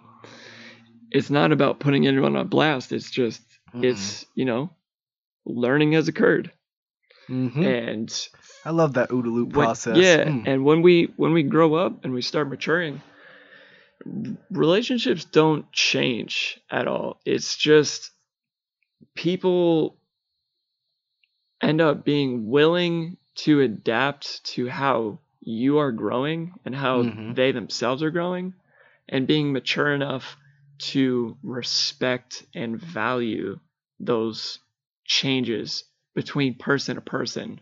It's 1.10 1.29
not 1.31 1.51
about 1.51 1.79
putting 1.79 2.05
anyone 2.07 2.36
on 2.36 2.47
blast. 2.47 2.91
It's 2.91 3.10
just, 3.10 3.41
Mm. 3.73 3.84
it's, 3.86 4.25
you 4.36 4.45
know, 4.45 4.69
learning 5.45 5.93
has 5.93 6.07
occurred. 6.07 6.51
Mhm. 7.29 7.65
And 7.65 8.27
I 8.65 8.69
love 8.71 8.93
that 8.93 9.10
OODA 9.10 9.25
loop 9.34 9.53
when- 9.55 9.65
process. 9.65 9.97
yeah. 9.97 10.25
Mm. 10.25 10.43
And 10.47 10.65
when 10.65 10.81
we, 10.84 11.12
when 11.17 11.34
we 11.34 11.43
grow 11.43 11.73
up 11.75 12.03
and 12.03 12.13
we 12.13 12.21
start 12.21 12.49
maturing, 12.49 13.01
relationships 14.49 15.25
don't 15.25 15.71
change 15.71 16.59
at 16.69 16.87
all. 16.87 17.19
It's 17.25 17.55
just 17.57 18.11
people 19.15 19.97
end 21.61 21.81
up 21.81 22.03
being 22.03 22.49
willing 22.49 23.17
to 23.35 23.61
adapt 23.61 24.43
to 24.43 24.67
how 24.67 25.19
you 25.41 25.77
are 25.77 25.91
growing 25.91 26.53
and 26.65 26.75
how 26.75 27.03
Mhm. 27.03 27.35
they 27.35 27.51
themselves 27.51 28.03
are 28.03 28.11
growing 28.11 28.53
and 29.09 29.27
being 29.27 29.51
mature 29.51 29.93
enough 29.93 30.37
to 30.77 31.37
respect 31.43 32.45
and 32.55 32.79
value 32.79 33.59
those 33.99 34.59
changes 35.05 35.83
between 36.15 36.55
person 36.55 36.95
to 36.95 37.01
person 37.01 37.61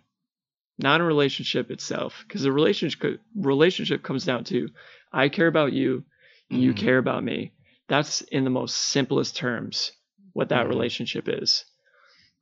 not 0.78 1.02
a 1.02 1.04
relationship 1.04 1.70
itself 1.72 2.24
because 2.28 2.46
a 2.46 2.52
relationship 2.52 3.20
relationship 3.36 4.02
comes 4.02 4.26
down 4.26 4.44
to 4.46 4.70
i 5.12 5.28
care 5.28 5.48
about 5.48 5.74
you 5.74 6.04
you 6.50 6.74
Mhm. 6.74 6.76
care 6.76 6.98
about 6.98 7.24
me 7.24 7.54
that's 7.88 8.22
in 8.22 8.44
the 8.44 8.50
most 8.50 8.76
simplest 8.76 9.36
terms 9.38 9.92
what 10.34 10.50
that 10.50 10.68
Mhm. 10.68 10.70
relationship 10.70 11.28
is 11.28 11.66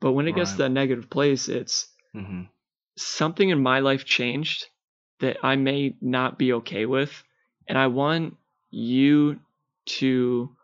but 0.02 0.12
when 0.14 0.28
it 0.28 0.34
gets 0.34 0.54
to 0.54 0.58
Right. 0.58 0.64
that 0.64 0.70
negative 0.70 1.10
place 1.10 1.48
it's 1.50 1.88
Mhm. 2.14 2.50
something 2.98 3.50
in 3.50 3.62
my 3.62 3.80
life 3.80 4.06
changed 4.06 4.68
that 5.20 5.38
I 5.44 5.56
may 5.56 5.96
not 6.02 6.38
be 6.38 6.54
okay 6.54 6.86
with. 6.86 7.24
And 7.68 7.78
I 7.78 7.88
want 7.88 8.36
you 8.70 9.40
to, 9.86 10.56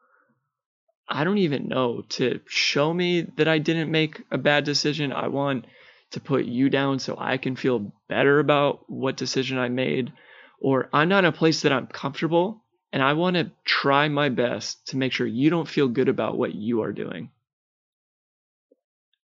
I 1.07 1.23
don't 1.23 1.37
even 1.39 1.67
know, 1.67 2.01
to 2.09 2.39
show 2.47 2.93
me 2.93 3.21
that 3.37 3.47
I 3.47 3.59
didn't 3.59 3.91
make 3.91 4.21
a 4.31 4.37
bad 4.37 4.63
decision. 4.63 5.11
I 5.11 5.27
want 5.27 5.65
to 6.11 6.19
put 6.19 6.45
you 6.45 6.69
down 6.69 6.99
so 6.99 7.15
I 7.19 7.37
can 7.37 7.55
feel 7.55 7.91
better 8.07 8.39
about 8.39 8.89
what 8.89 9.17
decision 9.17 9.57
I 9.57 9.69
made. 9.69 10.13
Or 10.59 10.89
I'm 10.93 11.09
not 11.09 11.25
in 11.25 11.29
a 11.29 11.31
place 11.31 11.61
that 11.63 11.73
I'm 11.73 11.87
comfortable. 11.87 12.62
And 12.93 13.03
I 13.03 13.13
want 13.13 13.35
to 13.35 13.51
try 13.65 14.07
my 14.07 14.29
best 14.29 14.87
to 14.87 14.97
make 14.97 15.11
sure 15.11 15.27
you 15.27 15.49
don't 15.49 15.67
feel 15.67 15.89
good 15.89 16.07
about 16.07 16.37
what 16.37 16.55
you 16.55 16.83
are 16.83 16.93
doing 16.93 17.31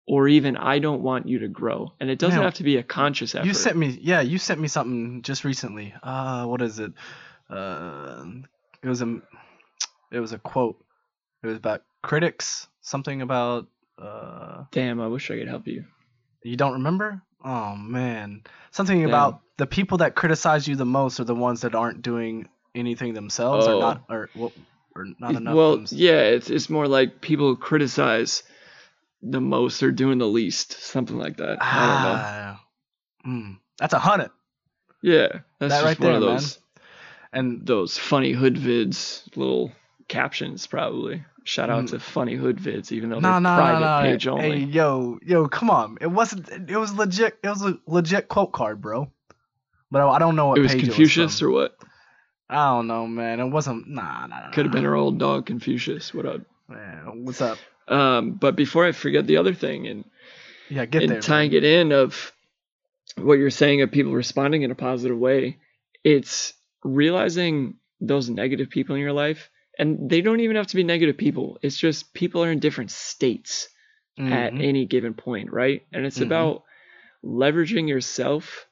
or 0.07 0.29
even 0.29 0.57
I 0.57 0.79
don't 0.79 1.03
want 1.03 1.29
you 1.29 1.41
to 1.41 1.49
grow. 1.49 1.93
And 2.01 2.11
it 2.11 2.19
doesn't 2.19 2.37
Man, 2.37 2.45
have 2.45 2.55
to 2.55 2.65
be 2.65 2.77
a 2.77 2.83
conscious 2.83 3.35
effort. 3.35 3.47
You 3.47 3.55
sent 3.55 3.77
me, 3.77 3.99
yeah, 4.03 4.21
you 4.21 4.39
sent 4.39 4.61
me 4.61 4.69
something 4.69 5.23
just 5.23 5.45
recently. 5.45 5.95
Uh, 6.03 6.45
what 6.47 6.61
is 6.63 6.79
it? 6.79 6.93
Uh, 7.49 8.25
it 8.83 8.89
was 8.89 9.03
a, 9.03 9.21
it 10.11 10.21
was 10.21 10.33
a 10.33 10.39
quote. 10.39 10.85
It 11.43 11.47
was 11.47 11.57
about 11.57 11.83
critics. 12.03 12.69
Something 12.81 13.23
about. 13.23 13.69
Uh, 13.97 14.65
Damn, 14.73 15.01
I 15.01 15.07
wish 15.07 15.31
I 15.31 15.39
could 15.39 15.49
help 15.49 15.67
you. 15.67 15.85
you 16.43 16.57
don't 16.57 16.75
remember? 16.75 17.23
Oh 17.45 17.77
man, 17.77 18.43
something 18.71 19.01
Damn. 19.01 19.09
about 19.09 19.41
the 19.59 19.67
people 19.67 19.99
that 19.99 20.15
criticize 20.15 20.67
you 20.67 20.77
the 20.77 20.85
most 20.85 21.21
are 21.21 21.25
the 21.25 21.35
ones 21.35 21.61
that 21.61 21.75
aren't 21.75 22.03
doing 22.03 22.49
anything 22.75 23.15
themselves 23.15 23.67
Oh. 23.67 23.77
or 23.77 23.81
not 23.81 24.05
or 24.09 24.29
or 24.95 25.07
not 25.19 25.35
enough. 25.35 25.55
well, 25.55 25.85
yeah, 25.91 26.21
it's 26.21 26.51
it's 26.51 26.69
more 26.71 26.87
like 26.89 27.21
people 27.21 27.57
criticize 27.57 28.43
the 29.23 29.41
most 29.41 29.83
or 29.83 29.91
doing 29.93 30.19
the 30.19 30.27
least, 30.27 30.73
something 30.83 31.17
like 31.19 31.37
that. 31.39 31.59
I 31.63 31.87
don't 31.87 32.03
know. 32.03 32.19
Ah, 32.19 32.61
mm, 33.27 33.59
that's 33.79 33.95
a 33.95 33.99
hundred. 33.99 34.31
Yeah, 35.03 35.29
that's 35.59 35.73
That 35.73 35.83
just 35.83 35.85
right 35.85 36.01
one 36.01 36.07
there, 36.09 36.15
of 36.17 36.21
man. 36.23 36.31
those 36.37 36.59
And 37.33 37.67
those 37.67 37.97
funny 37.99 38.33
hood 38.33 38.57
vids, 38.57 39.25
little 39.37 39.73
captions 40.09 40.67
probably. 40.67 41.25
Shout 41.45 41.71
out 41.71 41.85
Mm. 41.85 41.91
to 41.91 41.99
funny 41.99 42.35
hood 42.37 42.59
vids, 42.59 42.93
even 42.93 43.09
though 43.11 43.19
no, 43.19 43.33
they're 43.33 43.41
no, 43.41 43.57
private 43.57 43.81
no. 43.81 44.01
page 44.03 44.27
only. 44.29 44.43
Hey, 44.61 44.65
yo, 44.67 45.19
yo, 45.25 45.49
come 45.49 45.71
on. 45.71 45.99
It 46.01 46.07
wasn't. 46.07 46.49
It 46.71 46.77
was 46.77 46.93
legit. 46.95 47.39
It 47.43 47.49
was 47.49 47.63
a 47.63 47.79
legit 47.87 48.29
quote 48.29 48.53
card, 48.53 48.81
bro. 48.81 49.11
But 49.91 50.07
I 50.09 50.19
don't 50.21 50.37
know 50.37 50.49
what 50.49 50.59
it 50.59 50.63
was 50.63 50.73
page 50.73 50.85
Confucius 50.85 51.17
it 51.17 51.23
was 51.23 51.39
Confucius 51.39 51.43
or 51.43 51.51
what? 51.51 51.79
I 52.53 52.67
don't 52.67 52.87
know, 52.87 53.07
man. 53.07 53.41
It 53.41 53.47
wasn't. 53.47 53.89
Nah, 53.89 54.27
nah, 54.27 54.41
nah. 54.41 54.51
Could 54.51 54.67
have 54.67 54.73
been 54.73 54.85
our 54.85 54.95
old 54.95 55.19
dog 55.19 55.47
Confucius. 55.47 56.13
What 56.13 56.27
up? 56.27 56.43
Man, 56.69 57.25
what's 57.25 57.41
up? 57.41 57.59
Um, 57.89 58.33
but 58.33 58.57
before 58.57 58.85
I 58.85 58.93
forget 58.93 59.27
the 59.27 59.39
other 59.39 59.55
thing, 59.55 59.87
and 59.87 60.05
Yeah, 60.69 60.85
get 60.85 61.03
and 61.03 61.13
there. 61.13 61.21
tying 61.21 61.53
man. 61.53 61.57
it 61.59 61.65
in 61.65 61.93
of 61.93 62.31
what 63.17 63.39
you're 63.39 63.49
saying 63.49 63.81
of 63.81 63.91
people 63.91 64.13
responding 64.13 64.63
in 64.63 64.71
a 64.71 64.75
positive 64.75 65.17
way, 65.17 65.61
it's 66.05 66.53
realizing 66.85 67.77
those 68.03 68.29
negative 68.29 68.69
people 68.69 68.97
in 68.97 69.01
your 69.01 69.15
life, 69.15 69.49
and 69.79 70.11
they 70.11 70.21
don't 70.21 70.41
even 70.41 70.57
have 70.57 70.67
to 70.67 70.77
be 70.77 70.85
negative 70.85 71.17
people. 71.17 71.59
It's 71.63 71.79
just 71.79 72.13
people 72.13 72.45
are 72.45 72.53
in 72.53 72.59
different 72.59 72.91
states 72.91 73.71
at 74.19 74.53
Mhm. 74.53 74.63
any 74.63 74.85
given 74.85 75.15
point, 75.15 75.51
right? 75.51 75.87
And 75.91 76.05
it's 76.05 76.19
Mhm. 76.19 76.27
about 76.27 76.65
leveraging 77.25 77.89
yourself 77.89 78.67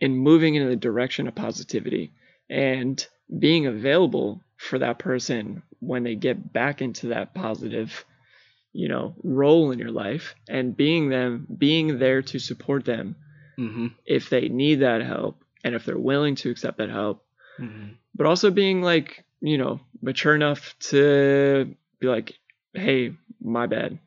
and 0.00 0.16
moving 0.16 0.54
in 0.54 0.68
the 0.68 0.76
direction 0.76 1.26
of 1.26 1.34
positivity 1.34 2.12
and 2.48 3.06
being 3.38 3.66
available 3.66 4.40
for 4.56 4.78
that 4.78 4.98
person 4.98 5.62
when 5.80 6.02
they 6.04 6.14
get 6.14 6.52
back 6.52 6.80
into 6.80 7.08
that 7.08 7.34
positive 7.34 8.04
you 8.72 8.88
know 8.88 9.14
role 9.24 9.70
in 9.72 9.78
your 9.78 9.90
life 9.90 10.34
and 10.48 10.76
being 10.76 11.08
them 11.08 11.46
being 11.58 11.98
there 11.98 12.22
to 12.22 12.38
support 12.38 12.84
them 12.84 13.16
Mhm. 13.58 13.92
if 14.04 14.28
they 14.30 14.48
need 14.48 14.76
that 14.76 15.02
help 15.02 15.42
and 15.64 15.74
if 15.74 15.84
they're 15.84 15.98
willing 15.98 16.34
to 16.36 16.50
accept 16.50 16.78
that 16.78 16.90
help 16.90 17.24
Mhm. 17.58 17.96
but 18.14 18.26
also 18.26 18.50
being 18.50 18.82
like 18.82 19.24
you 19.40 19.58
know 19.58 19.80
mature 20.02 20.34
enough 20.34 20.74
to 20.78 21.74
be 22.00 22.06
like 22.06 22.38
hey 22.74 23.12
my 23.40 23.66
bad 23.66 23.98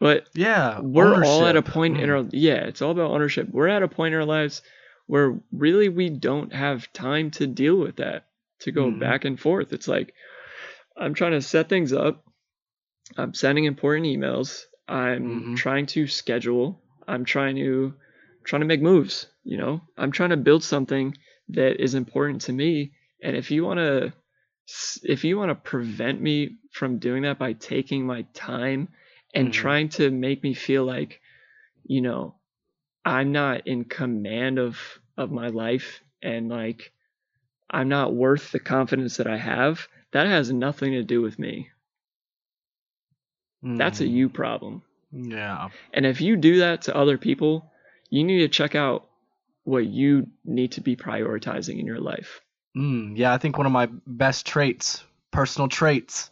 but 0.00 0.28
Yeah, 0.34 0.80
we're 0.80 1.24
all 1.24 1.44
at 1.46 1.56
a 1.56 1.58
ownership. 1.58 1.74
point 1.74 1.96
in 1.98 2.08
Mm. 2.08 2.12
our 2.24 2.28
yeah 2.32 2.64
it's 2.66 2.82
all 2.82 2.92
about 2.92 3.10
ownership 3.10 3.48
we're 3.50 3.68
at 3.68 3.82
a 3.82 3.88
point 3.88 4.14
in 4.14 4.20
our 4.20 4.26
lives 4.26 4.62
where 5.08 5.40
really 5.50 5.88
we 5.88 6.10
don't 6.10 6.52
have 6.52 6.92
time 6.92 7.32
to 7.32 7.46
deal 7.48 7.76
with 7.76 7.96
that 7.96 8.26
to 8.60 8.70
go 8.70 8.90
Mhm. 8.90 9.00
back 9.00 9.24
and 9.24 9.40
forth 9.40 9.72
it's 9.72 9.88
like 9.88 10.14
i'm 10.96 11.14
trying 11.14 11.32
to 11.32 11.42
set 11.42 11.68
things 11.68 11.92
up 11.92 12.24
i'm 13.16 13.34
sending 13.34 13.64
important 13.64 14.06
emails 14.06 14.62
i'm 14.86 15.42
Mhm. 15.42 15.56
trying 15.56 15.86
to 15.86 16.06
schedule 16.06 16.80
i'm 17.08 17.24
trying 17.24 17.56
to 17.56 17.94
trying 18.44 18.60
to 18.60 18.66
make 18.66 18.82
moves 18.82 19.26
you 19.44 19.56
know 19.56 19.80
i'm 19.96 20.12
trying 20.12 20.30
to 20.30 20.36
build 20.36 20.62
something 20.62 21.16
that 21.48 21.82
is 21.82 21.94
important 21.94 22.42
to 22.42 22.52
me 22.52 22.92
and 23.22 23.36
if 23.36 23.50
you 23.50 23.64
want 23.64 23.78
to 23.78 24.12
if 25.02 25.24
you 25.24 25.38
want 25.38 25.50
to 25.50 25.54
prevent 25.54 26.20
me 26.20 26.58
from 26.72 26.98
doing 26.98 27.22
that 27.22 27.38
by 27.38 27.54
taking 27.54 28.06
my 28.06 28.22
time 28.34 28.88
and 29.34 29.48
Mhm. 29.48 29.52
trying 29.52 29.88
to 29.88 30.10
make 30.10 30.42
me 30.42 30.52
feel 30.54 30.84
like 30.84 31.20
you 31.84 32.02
know 32.02 32.34
i'm 33.08 33.32
not 33.32 33.66
in 33.66 33.84
command 33.84 34.58
of 34.58 34.78
of 35.16 35.30
my 35.30 35.48
life 35.48 36.02
and 36.22 36.48
like 36.48 36.92
i'm 37.70 37.88
not 37.88 38.14
worth 38.14 38.52
the 38.52 38.58
confidence 38.60 39.16
that 39.16 39.26
i 39.26 39.36
have. 39.36 39.88
That 40.12 40.26
has 40.26 40.50
nothing 40.50 40.92
to 40.92 41.02
do 41.02 41.20
with 41.20 41.38
me. 41.38 41.68
That's 43.62 44.00
a 44.00 44.04
Mhm. 44.04 44.10
you 44.12 44.28
problem. 44.28 44.82
Yeah. 45.12 45.68
and 45.94 46.04
if 46.06 46.20
you 46.20 46.36
do 46.36 46.58
that 46.58 46.82
to 46.82 46.94
other 46.96 47.16
people 47.18 47.70
you 48.10 48.24
need 48.24 48.38
to 48.40 48.48
check 48.48 48.74
out 48.74 49.08
what 49.64 49.86
you 49.86 50.26
need 50.44 50.72
to 50.72 50.80
be 50.80 50.96
prioritizing 50.96 51.78
in 51.78 51.86
your 51.86 52.00
life. 52.00 52.40
Mm, 52.76 53.16
yeah, 53.16 53.32
I 53.32 53.38
think 53.38 53.56
one 53.58 53.66
of 53.66 53.72
my 53.72 53.88
best 54.06 54.46
traits, 54.46 55.02
personal 55.30 55.68
traits, 55.68 56.30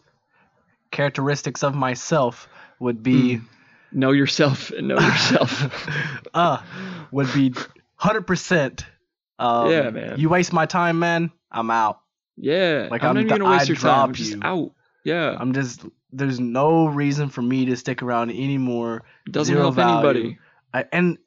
characteristics 0.91 1.63
of 1.63 1.75
myself 1.75 2.49
would 2.79 3.03
be 3.03 3.41
know 3.97 4.13
yourself 4.13 4.71
and 4.71 4.87
know 4.89 4.99
yourself 5.01 5.51
uh 6.35 6.59
would 7.11 7.33
be 7.33 7.51
100% 8.01 8.85
um, 9.39 9.71
Yeah, 9.71 9.91
man. 9.91 10.19
You 10.19 10.29
waste 10.29 10.53
my 10.53 10.67
time, 10.67 10.99
man, 10.99 11.33
I'm 11.51 11.71
out. 11.71 12.01
yeah 12.37 12.89
Like, 12.91 13.03
i'm, 13.03 13.11
I'm 13.11 13.15
not 13.17 13.25
even 13.25 13.39
gonna 13.39 13.51
waste 13.51 13.65
I 13.69 13.73
your 13.73 13.77
time 13.77 14.01
i'm 14.11 14.15
just 14.15 14.33
you. 14.35 14.41
out 14.43 14.73
yeah 15.05 15.37
I'm 15.39 15.53
just 15.53 15.85
there's 16.13 16.39
no 16.41 16.87
reason 16.87 17.29
for 17.29 17.43
me 17.43 17.67
to 17.67 17.77
stick 17.77 18.03
around 18.03 18.31
anymore. 18.31 19.05
doesn't 19.31 19.53
zero 19.53 19.65
help 19.65 19.75
value. 19.77 19.95
anybody 19.95 20.39
I, 20.73 20.85
and 20.93 21.19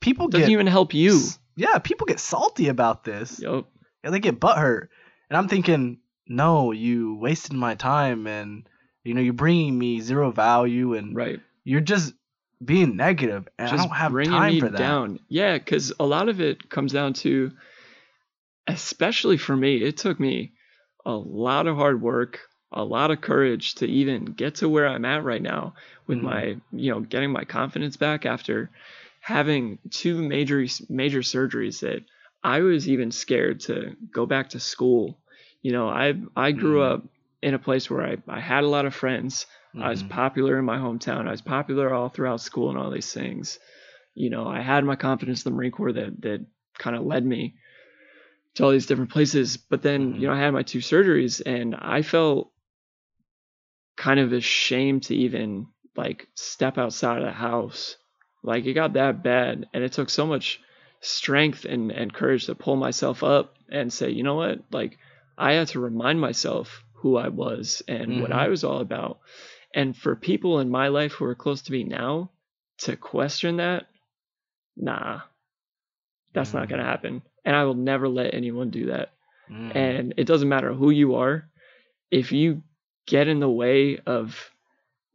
people 0.00 0.28
doesn't 0.28 0.46
get 0.46 0.52
even 0.52 0.66
help 0.66 0.94
you 0.94 1.20
Yeah, 1.56 1.78
people 1.78 2.06
get 2.06 2.20
salty 2.20 2.68
about 2.68 3.04
this. 3.04 3.38
Yup. 3.40 3.70
and 4.02 4.12
they 4.12 4.18
get 4.20 4.40
butthurt. 4.40 4.88
And 5.30 5.36
I'm 5.36 5.48
thinking, 5.48 5.98
no, 6.26 6.72
you 6.72 7.14
wasted 7.16 7.52
my 7.54 7.74
time, 7.76 8.26
and 8.26 8.68
you 9.04 9.14
know 9.14 9.20
you're 9.20 9.32
bringing 9.32 9.78
me 9.78 10.00
zero 10.00 10.30
value, 10.32 10.94
and 10.94 11.14
right 11.16 11.40
you're 11.64 11.80
just 11.80 12.14
being 12.64 12.96
negative, 12.96 13.48
and 13.58 13.68
just 13.68 13.74
I 13.74 13.76
don't 13.76 13.90
have 13.96 14.20
bringing 14.20 14.22
time 14.22 14.56
me 14.56 14.60
for 14.60 14.70
that. 14.70 14.98
down. 14.98 15.18
Yeah, 15.28 15.58
because 15.58 15.92
a 15.98 16.06
lot 16.06 16.28
of 16.28 16.40
it 16.40 16.68
comes 16.70 16.92
down 16.92 17.12
to, 17.14 17.52
especially 18.66 19.36
for 19.36 19.56
me, 19.56 19.82
it 19.82 19.96
took 19.96 20.18
me 20.18 20.52
a 21.04 21.12
lot 21.12 21.66
of 21.66 21.76
hard 21.76 22.00
work, 22.00 22.40
a 22.72 22.84
lot 22.84 23.10
of 23.10 23.20
courage 23.20 23.74
to 23.76 23.86
even 23.86 24.24
get 24.24 24.56
to 24.56 24.68
where 24.68 24.86
I'm 24.88 25.04
at 25.04 25.22
right 25.24 25.42
now 25.42 25.74
with 26.06 26.22
Mhm. 26.22 26.22
my, 26.22 26.56
you 26.72 26.90
know, 26.90 27.00
getting 27.00 27.30
my 27.30 27.44
confidence 27.44 27.96
back 27.96 28.26
after 28.26 28.70
having 29.20 29.78
two 29.90 30.26
major 30.26 30.66
major 30.88 31.20
surgeries 31.20 31.80
that 31.80 32.04
I 32.42 32.60
was 32.60 32.88
even 32.88 33.10
scared 33.10 33.60
to 33.60 33.96
go 34.10 34.26
back 34.26 34.50
to 34.50 34.60
school. 34.60 35.20
You 35.62 35.72
know, 35.72 35.88
I 35.88 36.14
I 36.36 36.52
grew 36.52 36.82
Mhm. 36.82 36.82
up 36.82 37.04
in 37.42 37.54
a 37.54 37.58
place 37.58 37.88
where 37.90 38.02
I, 38.06 38.16
I 38.28 38.40
had 38.40 38.64
a 38.64 38.68
lot 38.68 38.86
of 38.86 38.94
friends. 38.94 39.46
I 39.80 39.90
was 39.90 40.02
Mhm. 40.02 40.08
popular 40.08 40.58
in 40.58 40.64
my 40.64 40.78
hometown. 40.78 41.26
I 41.28 41.32
was 41.32 41.42
popular 41.42 41.92
all 41.92 42.08
throughout 42.08 42.40
school 42.40 42.70
and 42.70 42.78
all 42.78 42.90
these 42.90 43.12
things. 43.12 43.58
You 44.14 44.30
know, 44.30 44.46
I 44.46 44.60
had 44.60 44.84
my 44.84 44.96
confidence 44.96 45.44
in 45.44 45.52
the 45.52 45.56
Marine 45.56 45.72
Corps 45.72 45.92
that 45.92 46.20
that 46.22 46.46
kind 46.78 46.96
of 46.96 47.04
led 47.04 47.24
me 47.26 47.56
to 48.54 48.64
all 48.64 48.70
these 48.70 48.86
different 48.86 49.10
places. 49.10 49.56
But 49.56 49.82
then, 49.82 50.14
Mhm. 50.14 50.16
you 50.16 50.26
know, 50.28 50.34
I 50.34 50.38
had 50.38 50.52
my 50.52 50.62
two 50.62 50.78
surgeries 50.80 51.42
and 51.44 51.74
I 51.76 52.02
felt 52.02 52.52
kind 53.96 54.20
of 54.20 54.32
ashamed 54.32 55.04
to 55.04 55.14
even 55.16 55.66
like 55.96 56.28
step 56.34 56.78
outside 56.78 57.18
of 57.18 57.24
the 57.24 57.32
house. 57.32 57.96
Like 58.42 58.66
it 58.66 58.74
got 58.74 58.94
that 58.94 59.22
bad 59.22 59.68
and 59.72 59.84
it 59.84 59.92
took 59.92 60.10
so 60.10 60.26
much 60.26 60.60
strength 61.00 61.64
and, 61.64 61.90
and 61.92 62.12
courage 62.12 62.46
to 62.46 62.54
pull 62.54 62.76
myself 62.76 63.22
up 63.22 63.54
and 63.70 63.92
say, 63.92 64.10
you 64.10 64.22
know 64.22 64.34
what? 64.34 64.60
Like 64.72 64.98
I 65.38 65.52
had 65.52 65.68
to 65.68 65.80
remind 65.80 66.20
myself 66.20 66.84
who 66.94 67.16
I 67.16 67.28
was 67.28 67.82
and 67.88 68.18
what 68.18 68.32
Mhm. 68.32 68.32
I 68.32 68.48
was 68.48 68.64
all 68.64 68.78
about. 68.80 69.20
And 69.74 69.96
for 69.96 70.14
people 70.16 70.60
in 70.60 70.70
my 70.70 70.88
life 70.88 71.12
who 71.12 71.24
are 71.26 71.34
close 71.34 71.62
to 71.62 71.72
me 71.72 71.84
now 71.84 72.30
to 72.78 72.96
question 72.96 73.56
that, 73.56 73.86
nah, 74.76 75.22
that's 76.32 76.54
not 76.54 76.66
Mhm. 76.66 76.70
going 76.70 76.78
to 76.80 76.86
happen. 76.86 77.22
And 77.44 77.56
I 77.56 77.64
will 77.64 77.74
never 77.74 78.08
let 78.08 78.34
anyone 78.34 78.70
do 78.70 78.86
that. 78.86 79.10
Mhm. 79.50 79.76
And 79.76 80.14
it 80.16 80.26
doesn't 80.26 80.48
matter 80.48 80.72
who 80.72 80.90
you 80.90 81.16
are. 81.16 81.48
If 82.10 82.32
you 82.32 82.62
get 83.06 83.28
in 83.28 83.40
the 83.40 83.50
way 83.50 83.98
of 83.98 84.50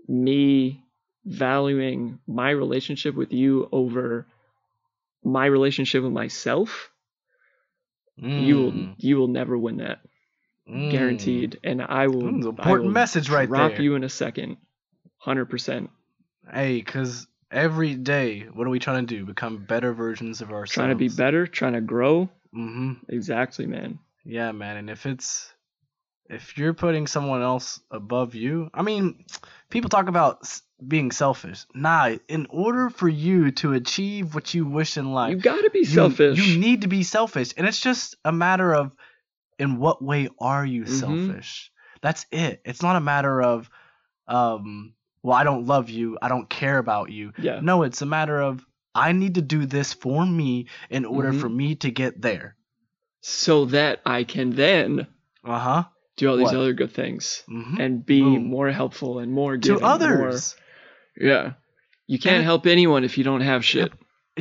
me 0.07 0.83
valuing 1.25 2.19
my 2.27 2.49
relationship 2.49 3.15
with 3.15 3.31
you 3.31 3.69
over 3.71 4.25
my 5.23 5.45
relationship 5.45 6.03
with 6.03 6.13
myself, 6.13 6.91
you 8.17 8.57
will 8.57 8.71
Mm. 8.71 8.95
you 8.97 9.17
will 9.17 9.27
never 9.27 9.57
win 9.57 9.77
that. 9.77 9.99
Mm. 10.69 10.91
Guaranteed. 10.91 11.59
And 11.63 11.81
I 11.81 12.07
will 12.07 12.25
I 12.27 12.29
important 12.29 12.85
will 12.85 12.91
message 12.91 13.29
right 13.29 13.47
drop 13.47 13.71
there. 13.71 13.81
you 13.81 13.95
in 13.95 14.03
a 14.03 14.09
second. 14.09 14.57
Hundred 15.17 15.45
percent. 15.45 15.89
Hey, 16.51 16.81
cause 16.81 17.27
every 17.51 17.95
day, 17.95 18.41
what 18.53 18.65
are 18.65 18.69
we 18.69 18.79
trying 18.79 19.05
to 19.05 19.15
do? 19.17 19.25
Become 19.25 19.65
better 19.65 19.93
versions 19.93 20.41
of 20.41 20.51
ourselves. 20.51 20.71
Trying 20.73 20.89
to 20.89 20.95
be 20.95 21.09
better, 21.09 21.45
trying 21.47 21.73
to 21.73 21.81
grow. 21.81 22.29
Mm-hmm. 22.55 22.93
Exactly, 23.09 23.65
man. 23.65 23.99
Yeah, 24.23 24.51
man. 24.51 24.77
And 24.77 24.89
if 24.89 25.05
it's 25.05 25.51
if 26.29 26.57
you're 26.57 26.73
putting 26.75 27.07
someone 27.07 27.41
else 27.41 27.79
above 27.89 28.35
you, 28.35 28.69
I 28.73 28.83
mean, 28.83 29.25
people 29.71 29.89
talk 29.89 30.07
about 30.07 30.47
being 30.87 31.11
selfish. 31.11 31.65
Nah, 31.73 32.15
in 32.27 32.45
order 32.51 32.89
for 32.91 33.09
you 33.09 33.51
to 33.51 33.73
achieve 33.73 34.35
what 34.35 34.53
you 34.53 34.65
wish 34.65 34.97
in 34.97 35.11
life, 35.11 35.31
You 35.31 35.37
gotta 35.41 35.69
be 35.71 35.79
you- 35.79 35.85
selfish. 35.85 36.37
You 36.39 36.59
need 36.59 36.81
to 36.81 36.87
be 36.87 37.01
selfish, 37.03 37.53
and 37.57 37.67
it's 37.67 37.79
just 37.81 38.15
a 38.23 38.31
matter 38.31 38.73
of 38.73 38.91
in 39.59 39.77
what 39.77 40.01
way 40.03 40.29
are 40.39 40.65
you 40.65 40.83
Mhm. 40.83 40.89
selfish. 40.89 41.71
That's 42.01 42.25
it. 42.31 42.61
It's 42.65 42.81
not 42.81 42.95
a 42.95 43.01
matter 43.01 43.41
of, 43.41 43.69
um, 44.27 44.93
well, 45.21 45.35
I 45.37 45.43
don't 45.43 45.65
love 45.65 45.89
you, 45.89 46.17
I 46.21 46.29
don't 46.29 46.49
care 46.49 46.77
about 46.77 47.11
you. 47.11 47.33
yeah. 47.37 47.59
No, 47.61 47.83
it's 47.83 48.01
a 48.01 48.05
matter 48.05 48.39
of 48.41 48.65
I 48.95 49.11
need 49.11 49.35
to 49.35 49.41
do 49.41 49.65
this 49.67 49.93
for 49.93 50.25
me 50.25 50.65
in 50.89 51.05
order 51.05 51.31
Mhm. 51.31 51.39
for 51.41 51.49
me 51.49 51.75
to 51.75 51.91
get 51.91 52.21
there. 52.21 52.55
So 53.21 53.65
that 53.65 54.01
I 54.05 54.23
can 54.23 54.51
then 54.51 55.07
Uh 55.43 55.59
huh. 55.59 55.83
do 56.17 56.29
all 56.29 56.37
these 56.37 56.45
What? 56.45 56.55
other 56.55 56.73
good 56.73 56.91
things 56.91 57.43
hmm 57.47 57.79
and 57.79 58.05
be 58.05 58.21
Boom. 58.21 58.47
more 58.47 58.71
helpful 58.71 59.19
and 59.19 59.31
more 59.31 59.57
to 59.57 59.59
giving, 59.69 59.83
others. 59.83 60.55
Yeah. 61.19 61.53
You 62.07 62.17
can't 62.17 62.37
And- 62.37 62.43
help 62.45 62.65
anyone 62.65 63.03
if 63.03 63.17
you 63.17 63.23
don't 63.23 63.41
have 63.41 63.63
shit. 63.63 63.91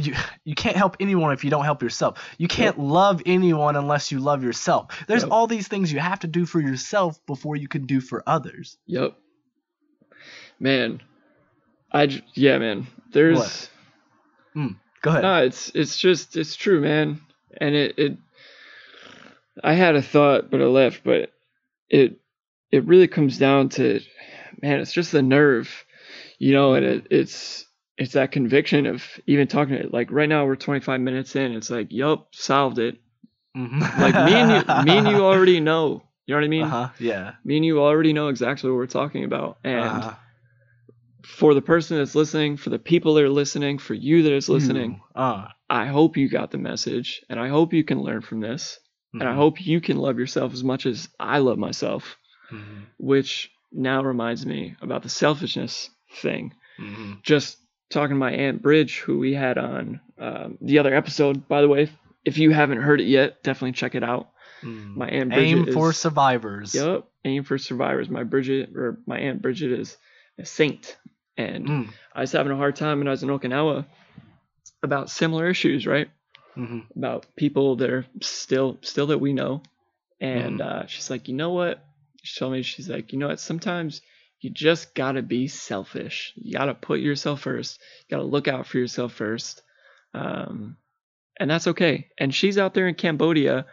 You 0.07 0.15
you 0.45 0.55
can't 0.55 0.77
help 0.77 0.97
anyone 1.01 1.33
if 1.33 1.45
you 1.45 1.51
don't 1.51 1.65
help 1.65 1.83
yourself. 1.83 2.19
You 2.39 2.49
can't 2.49 2.79
love 2.79 3.23
anyone 3.27 3.77
unless 3.77 4.11
you 4.13 4.19
love 4.21 4.43
yourself. 4.43 5.05
There's 5.07 5.23
Yep. 5.23 5.33
all 5.33 5.47
these 5.47 5.69
things 5.69 5.93
you 5.93 5.99
have 6.01 6.21
to 6.21 6.27
do 6.27 6.47
for 6.47 6.61
yourself 6.61 7.19
before 7.27 7.57
you 7.57 7.69
can 7.69 7.87
do 7.87 8.01
for 8.01 8.23
others. 8.27 8.77
Yep. 8.87 9.15
Man, 10.61 11.01
I 11.93 12.23
yeah, 12.35 12.59
man. 12.59 12.87
There's 13.13 13.39
What? 13.39 13.71
Hmm, 14.55 14.69
go 15.03 15.11
ahead. 15.11 15.23
no, 15.23 15.37
it's 15.43 15.71
it's 15.75 15.97
just 15.99 16.37
it's 16.37 16.57
true, 16.57 16.81
man. 16.81 17.21
And 17.61 17.75
it 17.75 17.99
it 17.99 18.19
I 19.63 19.75
had 19.75 19.97
a 19.97 20.03
thought, 20.03 20.51
but 20.51 20.61
I 20.61 20.65
left. 20.65 21.03
But 21.05 21.33
it 21.89 22.21
it 22.71 22.85
really 22.85 23.09
comes 23.09 23.39
down 23.39 23.71
to, 23.71 24.01
man, 24.61 24.81
it's 24.81 24.93
just 24.93 25.13
the 25.13 25.23
nerve, 25.23 25.85
you 26.39 26.53
know, 26.53 26.75
and 26.75 26.85
it, 26.85 27.07
it's 27.11 27.65
it's 27.99 28.13
that 28.15 28.33
conviction 28.33 28.87
of 28.87 29.05
even 29.27 29.49
talking 29.49 29.75
to 29.77 29.83
it. 29.85 29.93
Like 29.95 30.11
right 30.13 30.29
now, 30.29 30.47
we're 30.47 30.57
25 30.57 31.01
minutes 31.01 31.37
in. 31.37 31.53
It's 31.53 31.71
like, 31.71 31.89
yup, 31.93 32.35
solved 32.35 32.79
it. 32.79 32.99
Mhm. 33.57 34.01
Like 34.01 34.17
me 34.19 34.39
and 34.41 34.51
you, 34.53 34.65
me 34.77 34.99
and 34.99 35.09
you 35.09 35.23
already 35.25 35.61
know. 35.61 36.03
You 36.27 36.35
know 36.35 36.41
what 36.41 36.45
I 36.45 36.49
mean? 36.49 36.67
Uh-huh. 36.67 36.89
Yeah. 36.99 37.33
Me 37.45 37.57
and 37.57 37.65
you 37.67 37.81
already 37.81 38.13
know 38.13 38.29
exactly 38.29 38.71
what 38.71 38.77
we're 38.77 38.87
talking 38.87 39.25
about. 39.25 39.59
And 39.65 40.05
Uh-huh. 40.05 40.15
for 41.25 41.55
the 41.55 41.63
person 41.63 41.99
that's 41.99 42.15
listening, 42.15 42.57
for 42.57 42.71
the 42.71 42.79
people 42.79 43.15
that 43.15 43.25
are 43.25 43.29
listening, 43.31 43.79
for 43.79 43.95
you 43.95 44.23
that 44.23 44.33
is 44.33 44.49
listening, 44.49 44.93
You, 44.93 45.01
Uh. 45.15 45.49
I 45.71 45.87
hope 45.87 46.17
you 46.17 46.29
got 46.29 46.51
the 46.51 46.59
message 46.59 47.23
and 47.29 47.39
I 47.41 47.49
hope 47.49 47.73
you 47.73 47.85
can 47.85 48.01
learn 48.03 48.23
from 48.23 48.41
this. 48.41 48.79
And 49.21 49.29
I 49.29 49.33
mhm, 49.33 49.37
hope 49.37 49.67
you 49.67 49.81
can 49.81 49.97
love 49.97 50.19
yourself 50.19 50.53
as 50.53 50.63
much 50.65 50.87
as 50.87 51.09
I 51.19 51.39
love 51.39 51.59
myself, 51.59 52.17
mhm, 52.53 52.87
which 52.99 53.51
now 53.73 54.03
reminds 54.03 54.47
me 54.47 54.77
about 54.81 55.03
the 55.03 55.09
selfishness 55.09 55.91
thing. 56.23 56.55
mhm. 56.79 57.23
Just 57.23 57.59
talking 57.91 58.15
to 58.17 58.19
my 58.19 58.33
Aunt 58.33 58.63
Bridge, 58.63 58.99
who 59.01 59.19
we 59.19 59.35
had 59.35 59.59
on 59.59 60.01
um, 60.19 60.59
the 60.61 60.79
other 60.79 60.95
episode, 60.95 61.49
by 61.49 61.61
the 61.61 61.69
way. 61.69 61.91
If 62.25 62.39
you 62.39 62.51
haven't 62.51 62.83
heard 62.83 63.01
it 63.01 63.07
yet, 63.07 63.43
definitely 63.43 63.73
check 63.73 63.95
it 63.95 64.03
out. 64.05 64.29
Mm. 64.63 64.97
My 64.97 65.09
Aunt 65.09 65.31
Bridget 65.33 65.69
Aim 65.69 65.73
for 65.73 65.93
survivors. 65.93 66.75
Yep, 66.75 67.05
aim 67.25 67.45
for 67.45 67.57
survivors. 67.59 68.09
My 68.11 68.25
Bridget 68.25 68.71
or 68.77 68.99
my 69.07 69.19
Aunt 69.19 69.41
Bridget 69.41 69.73
is 69.73 69.97
a 70.39 70.45
saint, 70.45 70.97
and 71.37 71.67
Mm. 71.67 71.89
I 72.15 72.21
was 72.21 72.33
having 72.33 72.53
a 72.53 72.57
hard 72.57 72.77
time 72.77 72.99
when 72.99 73.09
I 73.09 73.13
was 73.13 73.23
in 73.23 73.29
Okinawa 73.29 73.87
about 74.83 75.11
similar 75.11 75.49
issues, 75.49 75.87
right? 75.87 76.09
Mhm. 76.57 76.87
About 76.97 77.27
people 77.37 77.77
that 77.77 77.91
are 77.91 78.07
still 78.21 78.79
still 78.83 79.07
that 79.09 79.19
we 79.21 79.33
know, 79.33 79.63
and 80.21 80.59
Mhm. 80.59 80.67
uh, 80.67 80.87
she's 80.87 81.11
like, 81.11 81.29
you 81.29 81.35
know 81.35 81.51
what? 81.53 81.85
She 82.25 82.39
told 82.39 82.53
me 82.53 82.63
she's 82.63 82.89
like, 82.89 83.13
you 83.13 83.19
know 83.19 83.29
what? 83.29 83.41
Sometimes 83.41 84.03
you 84.41 84.51
just 84.51 84.95
gotta 84.95 85.23
be 85.23 85.49
selfish. 85.49 86.33
You 86.37 86.53
gotta 86.53 86.75
put 86.75 87.01
yourself 87.01 87.41
first. 87.43 87.81
You 88.09 88.17
gotta 88.17 88.29
look 88.29 88.49
out 88.49 88.67
for 88.67 88.79
yourself 88.79 89.13
first, 89.13 89.63
um, 90.15 90.77
and 91.39 91.51
that's 91.51 91.67
okay. 91.69 92.09
And 92.19 92.35
she's 92.35 92.59
out 92.59 92.75
there 92.75 92.89
in 92.89 92.95
Cambodia, 92.95 93.67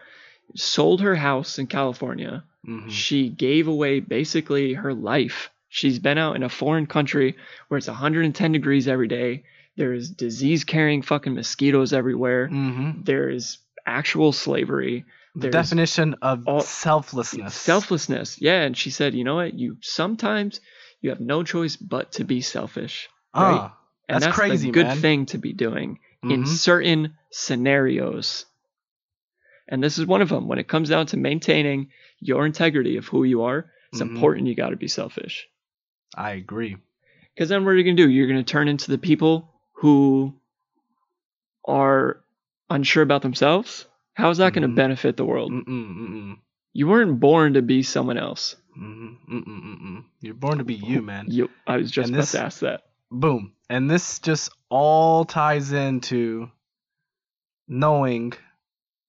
sold 0.56 1.02
her 1.02 1.16
house 1.16 1.60
in 1.60 1.68
California. 1.68 2.44
Mhm. 2.68 2.90
She 2.90 3.30
gave 3.30 3.68
away 3.68 4.00
basically 4.00 4.74
her 4.74 4.94
life. 4.94 5.50
She's 5.70 6.00
been 6.00 6.18
out 6.18 6.36
in 6.36 6.44
a 6.44 6.50
foreign 6.50 6.86
country 6.88 7.36
where 7.68 7.78
it's 7.78 7.88
110 7.88 8.52
degrees 8.52 8.88
every 8.88 9.08
day. 9.08 9.44
There's 9.76 10.10
disease 10.10 10.64
carrying 10.64 11.02
fucking 11.02 11.34
mosquitoes 11.34 11.92
everywhere. 11.94 12.48
Mhm. 12.50 13.04
There 13.06 13.30
is 13.30 13.58
actual 13.86 14.32
slavery. 14.32 15.04
The 15.36 15.50
definition 15.50 16.16
of 16.22 16.48
all- 16.48 16.62
selflessness. 16.62 17.54
selflessness. 17.56 18.42
Yeah. 18.42 18.62
And 18.62 18.78
she 18.78 18.90
said, 18.90 19.14
you 19.14 19.24
know 19.24 19.36
what? 19.36 19.54
You 19.54 19.78
sometimes 19.82 20.62
you 21.02 21.10
have 21.10 21.20
no 21.20 21.44
choice 21.44 21.76
but 21.76 22.14
to 22.14 22.24
be 22.24 22.42
selfish. 22.42 23.10
right? 23.36 23.56
Uh, 23.56 23.70
And 24.08 24.16
That's 24.22 24.26
that's, 24.26 24.36
crazy, 24.38 24.70
a 24.70 24.72
good 24.72 24.86
man. 24.88 24.98
thing 24.98 25.26
to 25.28 25.38
be 25.38 25.52
doing 25.54 26.00
in 26.24 26.44
mhm. 26.44 26.48
certain 26.48 27.18
scenarios. 27.32 28.46
And 29.68 29.84
this 29.84 29.98
is 29.98 30.06
one 30.06 30.22
of 30.22 30.30
them. 30.30 30.48
When 30.48 30.60
it 30.60 30.68
comes 30.68 30.90
down 30.90 31.08
to 31.08 31.18
maintaining 31.18 31.90
your 32.20 32.46
integrity 32.46 32.98
of 32.98 33.06
who 33.08 33.24
you 33.24 33.44
are, 33.44 33.70
it's 33.92 34.02
Mhm. 34.02 34.10
important 34.16 34.48
you 34.48 34.56
got 34.56 34.70
to 34.70 34.76
be 34.78 34.88
selfish. 34.88 35.48
I 36.16 36.32
agree. 36.32 36.78
Because 37.34 37.50
then 37.50 37.66
what 37.66 37.72
are 37.72 37.76
you 37.78 37.84
going 37.84 37.98
to 37.98 38.04
do? 38.04 38.10
You're 38.10 38.28
going 38.28 38.44
to 38.44 38.52
turn 38.52 38.68
into 38.70 38.90
the 38.92 38.98
people 38.98 39.52
who 39.74 40.34
are 41.66 42.22
unsure 42.70 43.04
about 43.04 43.22
themselves? 43.22 43.86
How 44.16 44.30
is 44.32 44.38
that 44.40 44.54
going 44.54 44.64
to 44.68 44.74
benefit 44.76 45.18
the 45.18 45.26
world? 45.26 45.52
Mm-mm, 45.52 45.66
mm-mm, 45.68 46.38
You 46.74 46.88
weren't 46.88 47.20
born 47.20 47.54
to 47.54 47.62
be 47.62 47.84
someone 47.84 48.18
else. 48.18 48.56
mm-mm, 48.78 49.18
mm-mm. 49.30 50.04
You're 50.22 50.34
born 50.34 50.58
to 50.60 50.64
be 50.64 50.74
you, 50.74 51.02
man. 51.02 51.28
You, 51.30 51.50
I 51.68 51.78
was 51.78 51.92
just 51.92 52.08
And 52.08 52.16
about 52.16 52.22
this- 52.24 52.32
to 52.32 52.42
ask 52.42 52.60
that. 52.62 52.82
Boom. 53.12 53.54
And 53.70 53.90
this 53.92 54.20
just 54.20 54.50
all 54.70 55.26
ties 55.26 55.72
into 55.72 56.50
knowing 57.68 58.34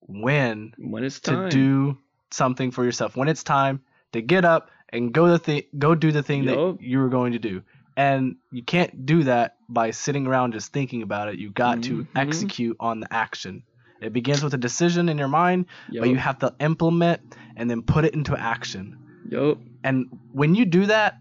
when 0.00 0.72
When 0.78 1.04
it's 1.04 1.20
to 1.20 1.48
do 1.48 1.98
something 2.30 2.70
for 2.70 2.84
yourself. 2.84 3.16
When 3.16 3.28
it's 3.28 3.44
time 3.44 3.82
to 4.12 4.20
get 4.22 4.44
up 4.44 4.70
and 4.90 5.12
go 5.12 5.28
the 5.28 5.38
thing, 5.38 5.62
go 5.78 5.94
do 5.94 6.12
the 6.12 6.22
thing 6.22 6.44
Yup. 6.44 6.78
that 6.78 6.84
you 6.84 6.98
were 6.98 7.08
going 7.08 7.32
to 7.32 7.38
do. 7.38 7.62
And 7.96 8.36
you 8.52 8.62
can't 8.62 9.06
do 9.06 9.24
that 9.24 9.56
by 9.68 9.90
sitting 9.90 10.26
around 10.26 10.52
just 10.52 10.72
thinking 10.72 11.02
about 11.02 11.28
it. 11.28 11.38
You 11.38 11.50
got 11.50 11.82
to 11.84 12.04
Mhm. 12.04 12.06
execute 12.14 12.76
on 12.78 13.00
the 13.00 13.12
action. 13.12 13.62
It 14.06 14.12
begins 14.12 14.44
with 14.44 14.54
a 14.54 14.58
decision 14.58 15.08
in 15.08 15.18
your 15.18 15.26
mind, 15.28 15.66
Yup. 15.88 16.02
but 16.02 16.08
you 16.08 16.16
have 16.16 16.38
to 16.38 16.54
implement 16.60 17.20
and 17.56 17.68
then 17.68 17.82
put 17.82 18.04
it 18.04 18.14
into 18.14 18.38
action. 18.38 18.96
Yup. 19.28 19.58
And 19.82 20.06
when 20.32 20.54
you 20.54 20.64
do 20.64 20.86
that, 20.86 21.18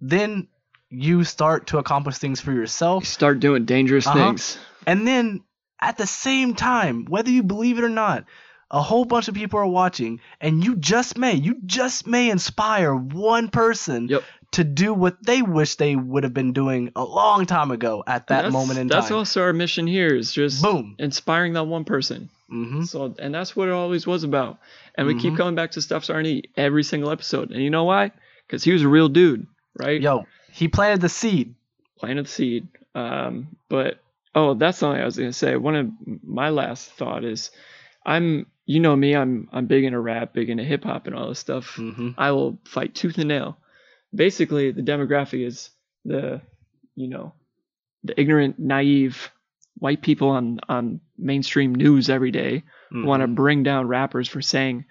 then 0.00 0.48
you 0.90 1.24
start 1.24 1.68
to 1.68 1.78
accomplish 1.78 2.18
things 2.18 2.38
for 2.38 2.52
yourself. 2.52 3.06
Start 3.06 3.40
doing 3.40 3.64
dangerous 3.64 4.06
Uh-huh. 4.06 4.18
things. 4.18 4.58
And 4.86 5.06
then 5.06 5.40
at 5.80 5.96
the 5.96 6.06
same 6.06 6.54
time, 6.54 7.06
whether 7.06 7.30
you 7.30 7.42
believe 7.42 7.78
it 7.78 7.84
or 7.84 7.88
not, 7.88 8.26
a 8.70 8.82
whole 8.82 9.06
bunch 9.06 9.28
of 9.28 9.34
people 9.34 9.58
are 9.58 9.66
watching, 9.66 10.20
and 10.40 10.62
you 10.62 10.76
just 10.76 11.16
may, 11.16 11.34
you 11.34 11.56
just 11.64 12.06
may 12.06 12.30
inspire 12.30 12.94
one 12.94 13.48
person 13.48 14.08
Yep. 14.08 14.22
To 14.52 14.64
do 14.64 14.92
what 14.94 15.22
they 15.24 15.42
wish 15.42 15.76
they 15.76 15.96
would 15.96 16.24
have 16.24 16.34
been 16.34 16.52
doing 16.52 16.92
a 16.96 17.04
long 17.04 17.46
time 17.46 17.70
ago 17.70 18.02
at 18.06 18.26
that 18.28 18.36
That's- 18.36 18.52
moment 18.52 18.78
in 18.78 18.86
That's 18.88 18.94
time. 18.96 19.02
That's 19.02 19.12
also 19.12 19.42
our 19.42 19.52
mission 19.52 19.86
here 19.86 20.14
is 20.14 20.32
just 20.32 20.62
Boom. 20.62 20.94
inspiring 20.98 21.54
that 21.54 21.64
one 21.64 21.84
person. 21.84 22.28
hmm 22.48 22.82
So, 22.84 23.14
and 23.18 23.34
that's 23.34 23.56
what 23.56 23.68
it 23.68 23.72
always 23.72 24.06
was 24.06 24.24
about. 24.24 24.58
And 24.94 25.06
we 25.06 25.14
keep 25.14 25.32
Mhm. 25.32 25.36
coming 25.38 25.54
back 25.54 25.70
to 25.72 25.80
Stuff 25.82 26.04
Sarney 26.04 26.44
every 26.56 26.82
single 26.82 27.10
episode. 27.10 27.50
And 27.50 27.62
you 27.62 27.70
know 27.70 27.84
why? 27.84 28.12
Because 28.46 28.62
he 28.62 28.72
was 28.72 28.82
a 28.82 28.88
real 28.88 29.08
dude, 29.08 29.46
right? 29.78 30.00
Yo, 30.00 30.26
he 30.52 30.68
planted 30.68 31.00
the 31.00 31.08
seed. 31.08 31.54
Planted 31.98 32.26
the 32.26 32.30
seed. 32.30 32.68
Um, 32.94 33.48
but 33.70 34.00
oh, 34.34 34.52
that's 34.52 34.76
something 34.78 35.00
I 35.00 35.06
was 35.06 35.16
gonna 35.16 35.32
say. 35.32 35.56
One 35.56 35.76
of 35.76 35.90
my 36.22 36.50
last 36.50 36.90
thought 36.92 37.24
is, 37.24 37.50
I'm, 38.04 38.44
you 38.66 38.80
know 38.80 38.94
me, 38.94 39.14
I'm, 39.16 39.48
I'm 39.50 39.64
big 39.66 39.84
into 39.84 39.98
rap, 40.00 40.34
big 40.34 40.50
into 40.50 40.64
hip 40.64 40.84
hop 40.84 41.06
and 41.06 41.16
all 41.16 41.28
this 41.30 41.38
stuff. 41.38 41.76
hmm 41.76 42.10
I 42.18 42.32
will 42.32 42.58
fight 42.64 42.94
tooth 42.94 43.16
and 43.16 43.28
nail. 43.28 43.56
Basically, 44.14 44.70
the 44.72 44.82
demographic 44.82 45.44
is 45.46 45.70
the, 46.04 46.40
you 46.94 47.08
know, 47.08 47.32
the 48.04 48.18
ignorant, 48.20 48.58
naive 48.58 49.30
white 49.78 50.02
people 50.02 50.28
on 50.30 50.60
on 50.68 51.00
mainstream 51.18 51.74
news 51.74 52.10
every 52.10 52.30
day 52.30 52.62
Mm-hmm. 52.92 53.06
want 53.06 53.22
to 53.22 53.26
bring 53.26 53.62
down 53.62 53.88
rappers 53.88 54.28
for 54.28 54.42
saying 54.42 54.84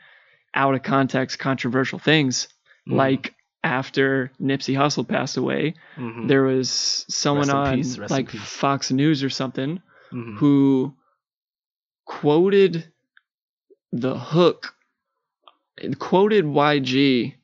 out 0.55 0.73
of 0.73 0.81
context 0.81 1.37
controversial 1.37 1.99
things 1.99 2.47
Mhm. 2.87 2.95
like 2.95 3.35
after 3.63 4.31
Nipsey 4.41 4.75
Hussle 4.75 5.07
passed 5.07 5.37
away 5.37 5.75
Mhm. 5.97 6.27
there 6.27 6.41
was 6.41 7.05
someone 7.09 7.51
on 7.51 7.75
peace, 7.75 7.97
like. 8.09 8.31
Fox 8.31 8.91
News 8.91 9.23
or 9.23 9.29
something 9.29 9.79
Mhm. 10.11 10.37
who 10.37 10.95
quoted 12.05 12.91
the 13.91 14.17
hook 14.17 14.73
quoted 15.99 16.45
YG 16.45 17.35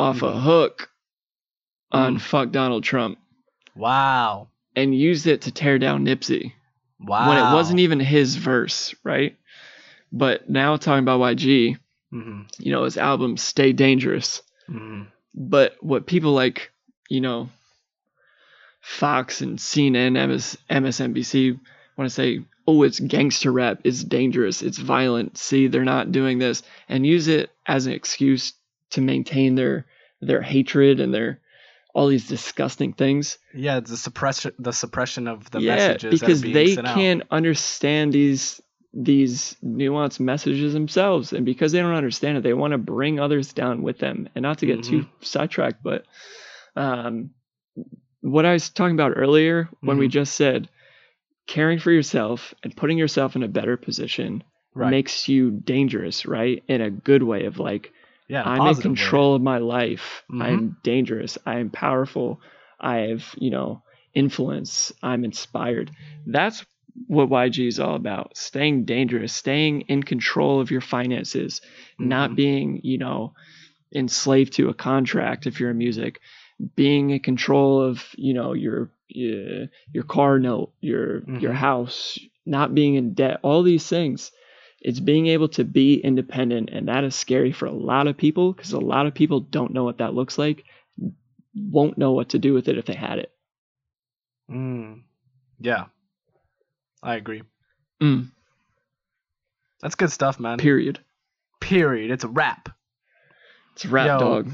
off 0.00 0.22
a 0.22 0.32
Mhm. 0.32 0.40
hook 0.42 0.90
on 1.92 2.16
Mm. 2.16 2.20
fuck 2.20 2.50
Donald 2.50 2.82
Trump 2.84 3.18
Wow. 3.76 4.48
and 4.74 4.94
used 4.94 5.26
it 5.26 5.42
to 5.42 5.52
tear 5.52 5.78
down 5.78 6.04
Nipsey 6.04 6.52
Wow. 6.98 7.28
when 7.28 7.36
it 7.38 7.52
wasn't 7.54 7.80
even 7.80 8.00
his 8.00 8.36
verse, 8.36 8.94
right? 9.04 9.36
But 10.12 10.48
now 10.48 10.76
talking 10.76 11.04
about 11.04 11.20
YG, 11.20 11.76
hmm 12.10 12.42
you 12.58 12.72
know, 12.72 12.84
his 12.84 12.96
album 12.96 13.36
Stay 13.36 13.72
Dangerous. 13.72 14.42
hmm 14.66 15.02
But 15.34 15.76
what 15.80 16.06
people 16.06 16.32
like, 16.32 16.72
you 17.08 17.20
know, 17.20 17.50
Fox 18.80 19.40
and 19.42 19.58
CNN, 19.58 20.16
MS, 20.16 20.56
MSNBC 20.70 21.58
want 21.96 22.08
to 22.08 22.14
say, 22.14 22.40
oh, 22.66 22.82
it's 22.82 22.98
gangster 23.00 23.52
rap, 23.52 23.80
it's 23.84 24.02
dangerous, 24.02 24.62
it's 24.62 24.78
violent. 24.78 25.36
See, 25.36 25.66
they're 25.68 25.84
not 25.84 26.12
doing 26.12 26.38
this, 26.38 26.62
and 26.88 27.06
use 27.06 27.28
it 27.28 27.50
as 27.66 27.86
an 27.86 27.92
excuse 27.92 28.54
to 28.90 29.00
maintain 29.00 29.54
their 29.54 29.86
their 30.20 30.42
hatred 30.42 31.00
and 31.00 31.12
their 31.12 31.40
all 31.94 32.06
these 32.06 32.28
disgusting 32.28 32.92
things. 32.92 33.38
Yeah, 33.52 33.80
the 33.80 33.96
suppression, 33.96 34.52
the 34.58 34.72
suppression 34.72 35.26
of 35.26 35.50
the 35.50 35.60
yeah, 35.60 35.88
messages 35.88 36.20
because 36.20 36.42
they 36.42 36.76
can't 36.76 37.22
understand 37.30 38.12
these 38.12 38.60
these 38.92 39.56
nuanced 39.64 40.20
messages 40.20 40.72
themselves, 40.72 41.32
and 41.32 41.44
because 41.46 41.72
they 41.72 41.78
don't 41.80 41.94
understand 41.94 42.38
it, 42.38 42.42
they 42.42 42.54
want 42.54 42.72
to 42.72 42.78
bring 42.78 43.20
others 43.20 43.52
down 43.52 43.82
with 43.82 43.98
them. 43.98 44.28
And 44.34 44.42
not 44.42 44.58
to 44.58 44.66
get 44.66 44.82
too 44.82 45.02
Mm-hmm. 45.02 45.24
sidetracked, 45.24 45.82
but 45.82 46.04
um, 46.76 47.30
what 48.20 48.46
I 48.46 48.52
was 48.52 48.68
talking 48.70 48.94
about 48.94 49.12
earlier 49.16 49.68
when 49.80 49.98
we 49.98 50.08
Mhm. 50.08 50.10
just 50.10 50.34
said 50.34 50.68
caring 51.46 51.78
for 51.80 51.90
yourself 51.90 52.54
and 52.62 52.76
putting 52.76 52.98
yourself 52.98 53.34
in 53.34 53.42
a 53.42 53.48
better 53.48 53.76
position 53.76 54.44
Right. 54.74 54.90
makes 54.90 55.28
you 55.28 55.50
dangerous, 55.50 56.26
right? 56.26 56.62
In 56.68 56.80
a 56.80 56.90
good 56.90 57.22
way 57.24 57.46
of 57.46 57.58
like 57.58 57.92
yeah, 58.30 58.42
I'm 58.44 58.56
in 58.56 58.62
positive 58.64 58.90
way. 58.90 58.94
control 58.96 59.34
of 59.34 59.42
my 59.42 59.58
life. 59.58 60.22
Mhm. 60.30 60.42
I'm 60.42 60.76
dangerous. 60.82 61.38
I 61.46 61.58
am 61.58 61.70
powerful. 61.70 62.40
I 62.80 62.96
have, 63.08 63.24
you 63.38 63.50
know, 63.50 63.82
influence. 64.14 64.92
I'm 65.02 65.24
inspired. 65.24 65.90
That's 66.26 66.64
what 67.06 67.28
YG 67.30 67.66
is 67.66 67.78
all 67.80 67.94
about. 67.96 68.36
Staying 68.36 68.84
dangerous, 68.84 69.32
staying 69.32 69.82
in 69.82 70.02
control 70.02 70.60
of 70.60 70.70
your 70.70 70.80
finances, 70.80 71.60
not 71.98 72.30
Mhm. 72.30 72.36
being, 72.36 72.80
you 72.82 72.98
know, 72.98 73.32
enslaved 73.94 74.54
to 74.54 74.68
a 74.68 74.74
contract 74.74 75.46
if 75.46 75.60
you're 75.60 75.70
in 75.70 75.78
music, 75.78 76.20
being 76.76 77.10
in 77.10 77.20
control 77.20 77.80
of, 77.82 78.04
you 78.16 78.34
know, 78.34 78.52
your 78.52 78.90
your, 79.08 79.66
your 79.92 80.04
car 80.04 80.38
note, 80.38 80.72
your 80.80 81.22
your 81.38 81.52
Mhm. 81.52 81.56
house, 81.56 82.18
not 82.46 82.74
being 82.74 82.94
in 82.94 83.14
debt, 83.14 83.40
all 83.42 83.62
these 83.62 83.86
things 83.88 84.30
it's 84.80 85.00
being 85.00 85.26
able 85.26 85.48
to 85.48 85.64
be 85.64 85.94
independent 86.00 86.70
and 86.70 86.88
that 86.88 87.04
is 87.04 87.14
scary 87.14 87.52
for 87.52 87.66
a 87.66 87.72
lot 87.72 88.06
of 88.06 88.16
people 88.16 88.52
because 88.52 88.72
a 88.72 88.78
lot 88.80 89.06
of 89.06 89.14
people 89.14 89.40
don't 89.40 89.72
know 89.72 89.84
what 89.84 89.98
that 89.98 90.14
looks 90.14 90.38
like 90.38 90.64
won't 91.54 91.98
know 91.98 92.12
what 92.12 92.30
to 92.30 92.38
do 92.38 92.54
with 92.54 92.68
it 92.68 92.78
if 92.78 92.86
they 92.86 92.94
had 92.94 93.18
it 93.18 93.32
Mm. 94.50 95.02
Yeah, 95.60 95.84
I 97.04 97.14
agree. 97.14 97.42
Mm, 98.02 98.30
That's 99.80 99.94
good 99.94 100.10
stuff, 100.10 100.40
man. 100.40 100.58
period 100.58 100.98
Period. 101.60 102.10
It's 102.10 102.24
a 102.24 102.28
wrap. 102.28 102.68
it's 103.74 103.84
a 103.84 103.88
rap 103.88 104.06
Yo. 104.06 104.18
dog 104.18 104.50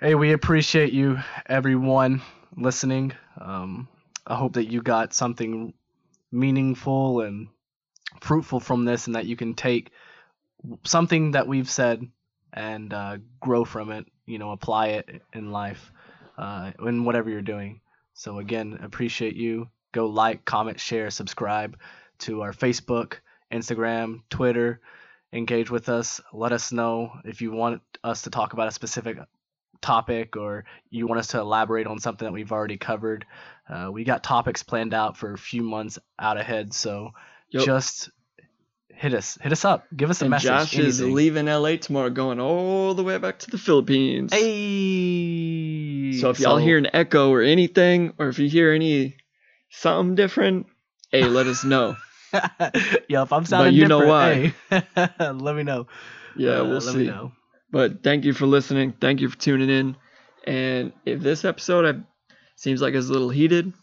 Hey, 0.00 0.16
we 0.16 0.32
appreciate 0.32 0.92
you, 0.92 1.20
everyone 1.46 2.22
listening. 2.56 3.12
Um, 3.40 3.86
I 4.26 4.34
hope 4.34 4.54
that 4.54 4.68
you 4.68 4.82
got 4.82 5.14
something 5.14 5.74
meaningful 6.32 7.20
and 7.20 7.46
fruitful 8.20 8.60
from 8.60 8.84
this, 8.84 9.06
and 9.06 9.16
that 9.16 9.26
you 9.26 9.36
can 9.36 9.54
take 9.54 9.90
something 10.84 11.32
that 11.32 11.46
we've 11.46 11.70
said 11.70 12.06
and 12.52 12.92
uh, 12.92 13.18
grow 13.40 13.64
from 13.64 13.90
it. 13.90 14.06
You 14.26 14.38
know, 14.38 14.52
apply 14.52 14.88
it 14.88 15.22
in 15.32 15.50
life, 15.50 15.92
uh, 16.38 16.72
in 16.84 17.04
whatever 17.04 17.30
you're 17.30 17.42
doing. 17.42 17.80
So 18.14 18.38
again, 18.38 18.78
appreciate 18.82 19.36
you. 19.36 19.68
Go 19.92 20.06
like, 20.06 20.44
comment, 20.44 20.80
share, 20.80 21.10
subscribe 21.10 21.76
to 22.20 22.42
our 22.42 22.52
Facebook, 22.52 23.14
Instagram, 23.52 24.22
Twitter. 24.30 24.80
Engage 25.32 25.70
with 25.70 25.88
us. 25.88 26.20
Let 26.32 26.52
us 26.52 26.72
know 26.72 27.12
if 27.24 27.40
you 27.40 27.52
want 27.52 27.82
us 28.04 28.22
to 28.22 28.30
talk 28.30 28.52
about 28.52 28.68
a 28.68 28.72
specific 28.72 29.18
topic 29.80 30.36
or 30.36 30.64
you 30.90 31.06
want 31.06 31.18
us 31.18 31.28
to 31.28 31.40
elaborate 31.40 31.86
on 31.86 31.98
something 31.98 32.26
that 32.26 32.32
we've 32.32 32.52
already 32.52 32.76
covered. 32.76 33.26
Uh, 33.68 33.90
we 33.90 34.04
got 34.04 34.22
topics 34.22 34.62
planned 34.62 34.94
out 34.94 35.16
for 35.16 35.32
a 35.32 35.38
few 35.38 35.62
months 35.62 35.98
out 36.18 36.38
ahead, 36.38 36.72
so 36.72 37.10
Yup. 37.52 37.64
just 37.64 38.10
hit 38.94 39.14
us, 39.14 39.36
hit 39.40 39.52
us 39.52 39.64
up, 39.64 39.84
give 39.96 40.10
us 40.10 40.20
a 40.22 40.24
and 40.26 40.30
message. 40.30 40.48
josh 40.48 40.78
is 40.78 41.00
leaving 41.00 41.46
la 41.46 41.76
tomorrow 41.76 42.10
going 42.10 42.40
all 42.40 42.94
the 42.94 43.02
way 43.02 43.18
back 43.18 43.38
to 43.40 43.50
the 43.50 43.58
philippines 43.58 44.32
Hey. 44.32 46.18
so 46.20 46.30
if 46.30 46.40
y'all 46.40 46.58
hear 46.58 46.78
an 46.78 46.88
echo 46.92 47.30
or 47.32 47.42
anything 47.42 48.12
or 48.18 48.28
if 48.28 48.38
you 48.38 48.48
hear 48.48 48.72
any 48.72 49.16
something 49.70 50.14
different 50.14 50.66
hey 51.10 51.24
let 51.24 51.46
us 51.46 51.64
know 51.64 51.96
yeah, 53.08 53.22
if 53.22 53.30
I'm 53.32 53.44
sounding 53.44 53.72
but 53.72 53.74
you 53.74 53.86
know 53.88 54.06
why. 54.06 54.54
hey, 54.70 54.82
let 55.20 55.54
me 55.54 55.64
know. 55.64 55.86
yeah 56.34 56.60
Uh, 56.60 56.64
we'll 56.64 56.72
let 56.74 56.82
see 56.84 56.98
me 57.00 57.04
know. 57.06 57.32
But 57.70 58.02
thank 58.02 58.24
you 58.24 58.32
for 58.32 58.46
listening. 58.46 58.94
Thank 58.98 59.20
you 59.20 59.28
for 59.28 59.36
tuning 59.36 59.68
in. 59.68 59.96
And 60.46 60.92
if 61.04 61.20
this 61.20 61.44
episode 61.44 61.84
I, 61.94 62.00
seems 62.56 62.80
like 62.80 62.94
it's 62.94 63.08
a 63.10 63.12
little 63.12 63.28
heated, 63.28 63.74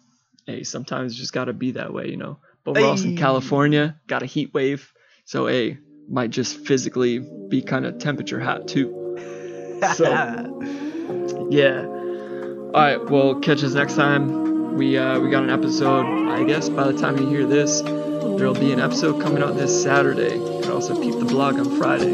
hey, 0.47 0.63
sometimes 0.63 1.12
it's 1.12 1.19
just 1.21 1.32
got 1.34 1.45
to 1.45 1.53
be 1.53 1.71
that 1.73 1.93
way, 1.93 2.08
you 2.10 2.17
know. 2.17 2.39
But 2.63 2.76
we're 2.76 2.86
also 2.88 3.06
in 3.08 3.17
California, 3.17 4.00
got 4.08 4.22
a 4.24 4.26
heat 4.26 4.54
wave. 4.54 4.91
So, 5.26 5.48
A, 5.48 5.78
might 6.10 6.30
just 6.32 6.58
physically 6.65 7.19
be 7.50 7.62
kind 7.62 7.86
of 7.86 8.00
temperature 8.00 8.39
hot 8.39 8.67
too. 8.67 9.17
So- 9.95 10.56
Yeah. 11.52 11.86
All 11.86 12.72
right, 12.74 13.04
well, 13.10 13.36
catch 13.39 13.63
us 13.63 13.74
next 13.74 13.95
time. 13.95 14.76
We 14.76 14.98
uh, 15.00 15.19
we 15.19 15.32
got 15.32 15.43
an 15.43 15.50
episode. 15.50 16.06
I 16.30 16.43
guess 16.43 16.69
by 16.69 16.91
the 16.91 16.95
time 17.00 17.17
you 17.17 17.28
hear 17.28 17.48
this, 17.48 17.82
there'll 17.82 18.54
be 18.54 18.72
an 18.72 18.80
episode 18.80 19.19
coming 19.19 19.41
out 19.41 19.56
this 19.58 19.82
Saturday. 19.82 20.36
You 20.36 20.60
can 20.62 20.72
also 20.72 20.93
keep 21.02 21.17
the 21.17 21.26
blog 21.26 21.56
on 21.58 21.76
Friday. 21.80 22.13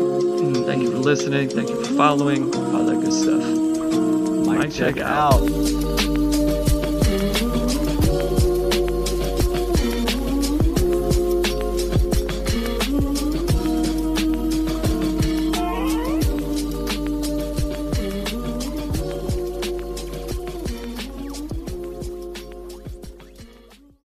Thank 0.65 0.83
you 0.83 0.91
for 0.91 0.97
listening. 0.99 1.49
Thank 1.49 1.69
you 1.69 1.83
for 1.83 1.93
following. 1.95 2.43
All 2.55 2.85
that 2.85 3.01
good 3.01 3.11
stuff. 3.11 3.43
Mic 4.47 4.59
Mic 4.59 4.71
check 4.71 4.95
check 4.95 5.03
out. 5.03 5.33
out. 5.41 5.84